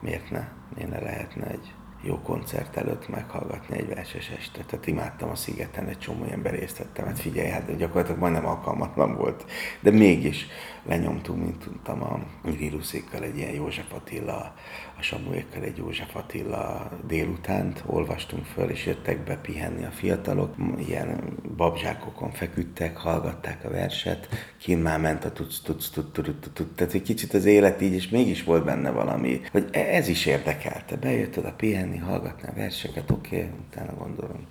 Miért 0.00 0.30
ne? 0.30 0.48
Miért 0.74 0.90
ne 0.90 1.00
lehetne 1.00 1.46
egy 1.46 1.74
jó 2.06 2.18
koncert 2.18 2.76
előtt 2.76 3.08
meghallgatni 3.08 3.78
egy 3.78 3.88
verses 3.88 4.30
este. 4.38 4.60
Tehát 4.66 4.86
imádtam 4.86 5.28
a 5.28 5.34
szigeten, 5.34 5.88
egy 5.88 5.98
csomó 5.98 6.24
ember 6.24 6.52
részt 6.52 6.78
vettem. 6.78 7.06
Hát 7.06 7.18
figyelj, 7.18 7.48
hát 7.48 7.76
gyakorlatilag 7.76 8.20
majdnem 8.20 8.46
alkalmatlan 8.46 9.14
volt. 9.14 9.44
De 9.80 9.90
mégis 9.90 10.46
lenyomtunk, 10.86 11.42
mint 11.42 11.58
tudtam, 11.58 12.02
a 12.02 12.20
Iriluszékkal 12.48 13.22
egy 13.22 13.36
ilyen 13.36 13.54
József 13.54 13.92
Attila, 13.92 14.54
a 14.98 15.02
Samuékkal 15.02 15.62
egy 15.62 15.76
József 15.76 16.16
Attila 16.16 16.90
délutánt, 17.06 17.82
olvastunk 17.86 18.44
föl, 18.44 18.70
és 18.70 18.86
jöttek 18.86 19.24
be 19.24 19.36
pihenni 19.36 19.84
a 19.84 19.90
fiatalok. 19.90 20.54
Ilyen 20.78 21.38
babzsákokon 21.56 22.30
feküdtek, 22.30 22.96
hallgatták 22.96 23.64
a 23.64 23.70
verset, 23.70 24.28
kint 24.58 24.82
már 24.82 25.00
ment 25.00 25.24
a 25.24 25.32
tudsz, 25.32 25.60
tudsz, 25.60 25.90
tudsz, 25.90 26.12
tudsz, 26.52 26.70
tehát 26.74 26.94
egy 26.94 27.02
kicsit 27.02 27.34
az 27.34 27.44
élet 27.44 27.82
így, 27.82 27.92
és 27.92 28.08
mégis 28.08 28.44
volt 28.44 28.64
benne 28.64 28.90
valami, 28.90 29.40
hogy 29.52 29.68
e- 29.72 29.94
ez 29.94 30.08
is 30.08 30.26
érdekelte. 30.26 30.96
Bejött 30.96 31.38
oda 31.38 31.52
pihenni, 31.52 31.95
hallgatni 31.96 32.48
a 32.48 32.52
verseket, 32.52 33.10
oké, 33.10 33.36
okay, 33.36 33.50
utána 33.66 33.94
gondolom, 33.94 34.46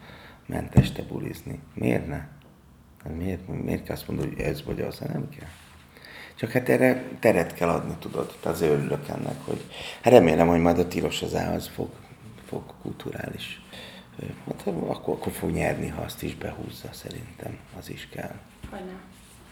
ment 0.45 0.75
este 0.75 1.03
bulizni. 1.03 1.59
Miért 1.73 2.07
ne? 2.07 2.27
Hát 3.03 3.15
miért, 3.17 3.47
miért 3.47 3.83
kell 3.83 3.95
azt 3.95 4.07
mondani, 4.07 4.29
hogy 4.29 4.39
ez 4.39 4.63
vagy 4.63 4.81
az, 4.81 4.99
nem 4.99 5.29
kell? 5.29 5.49
Csak 6.35 6.51
hát 6.51 6.69
erre 6.69 7.03
teret 7.19 7.53
kell 7.53 7.69
adni, 7.69 7.95
tudod. 7.99 8.37
Tehát 8.41 8.57
azért 8.57 8.71
örülök 8.71 9.07
ennek, 9.07 9.45
hogy 9.45 9.65
hát 10.01 10.13
remélem, 10.13 10.47
hogy 10.47 10.59
majd 10.59 10.79
a 10.79 10.87
tilos 10.87 11.21
az 11.21 11.33
az 11.33 11.67
fog, 11.67 11.89
fog 12.45 12.63
kulturális. 12.81 13.61
Hát 14.47 14.67
akkor, 14.67 15.13
akkor 15.13 15.31
fog 15.31 15.49
nyerni, 15.51 15.87
ha 15.87 16.01
azt 16.01 16.23
is 16.23 16.35
behúzza, 16.35 16.87
szerintem. 16.91 17.57
Az 17.77 17.89
is 17.89 18.07
kell. 18.11 18.35
Hogy 18.69 18.85
nem? 18.85 19.01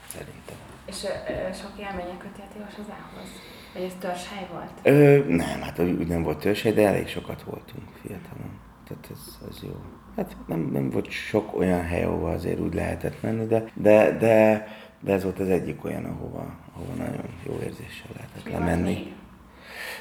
Szerintem. 0.08 0.56
És 0.86 1.04
ö, 1.04 1.54
sok 1.54 1.72
élménye 1.80 2.18
köti 2.18 2.42
a 2.42 2.54
tilos 2.54 2.74
az 2.74 2.94
ához? 3.02 3.30
Vagy 3.74 3.84
ez 3.84 3.94
törzshely 4.00 4.48
volt? 4.52 4.72
Ö, 4.84 5.24
nem, 5.28 5.62
hát 5.62 5.80
úgy 5.80 6.08
nem 6.08 6.24
volt 6.24 6.40
törzshely, 6.40 6.74
de 6.74 6.88
elég 6.88 7.08
sokat 7.08 7.44
voltunk 7.44 7.84
fiatalon. 8.02 8.60
Tehát 8.88 9.08
ez, 9.12 9.38
ez 9.50 9.58
jó. 9.64 9.76
Hát 10.16 10.36
nem, 10.48 10.70
nem 10.72 10.90
volt 10.90 11.10
sok 11.10 11.56
olyan 11.58 11.84
hely, 11.84 12.04
ahova 12.04 12.32
azért 12.32 12.60
úgy 12.60 12.74
lehetett 12.74 13.22
menni, 13.22 13.46
de, 13.46 13.64
de, 13.74 14.18
de, 14.18 14.68
de 15.00 15.14
ez 15.14 15.24
volt 15.24 15.40
az 15.40 15.50
egyik 15.50 15.86
olyan, 15.86 16.06
ahova, 16.06 16.56
ahova 16.74 16.94
nagyon 16.98 17.30
jó 17.46 17.60
érzéssel 17.64 18.08
lehetett 18.16 18.52
lemenni. 18.52 19.14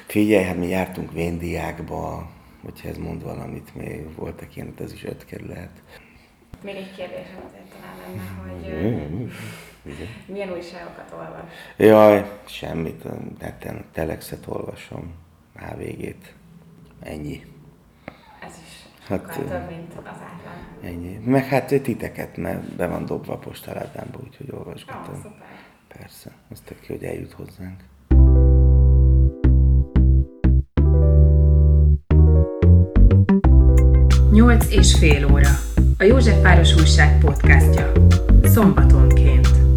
Figyelj, 0.07 0.43
hát 0.43 0.57
mi 0.57 0.67
jártunk 0.67 1.11
Véndiákba, 1.11 2.29
hogyha 2.63 2.87
ez 2.87 2.97
mond 2.97 3.23
valamit, 3.23 3.75
még 3.75 4.15
voltak 4.15 4.55
ilyen, 4.55 4.73
ez 4.79 4.93
is 4.93 5.03
öt 5.03 5.25
kerület. 5.25 5.81
Még 6.63 6.75
egy 6.75 6.95
kérdésem 6.95 7.43
azért 7.47 7.73
talán 7.73 7.95
lenne, 8.01 8.51
hogy 8.51 9.31
igen. 9.85 10.07
milyen 10.25 10.51
újságokat 10.51 11.11
olvas? 11.11 11.51
Jaj, 11.77 12.39
semmit, 12.45 13.03
neten 13.39 13.75
a 13.75 13.91
telexet 13.91 14.47
olvasom, 14.47 15.13
HVG-t, 15.55 16.33
ennyi. 16.99 17.45
Ez 18.39 18.53
is 18.63 18.85
hát, 19.07 19.21
több, 19.21 19.69
mint 19.69 19.93
az 19.93 20.05
átlag. 20.05 20.53
Ennyi. 20.83 21.17
Meg 21.25 21.45
hát 21.45 21.81
titeket, 21.81 22.37
mert 22.37 22.75
be 22.75 22.87
van 22.87 23.05
dobva 23.05 23.33
a 23.33 23.37
postaládámba, 23.37 24.19
úgyhogy 24.23 24.51
olvasgatom. 24.51 25.21
Oh, 25.25 25.31
Persze, 25.97 26.31
az 26.51 26.59
tök 26.65 26.79
ki, 26.79 26.91
hogy 26.91 27.03
eljut 27.03 27.31
hozzánk. 27.31 27.79
Nyolc 34.31 34.71
és 34.71 34.97
fél 34.97 35.31
óra. 35.31 35.49
A 35.97 36.03
Józsefváros 36.03 36.75
Újság 36.75 37.19
podcastja. 37.19 37.91
Szombatonként. 38.43 39.72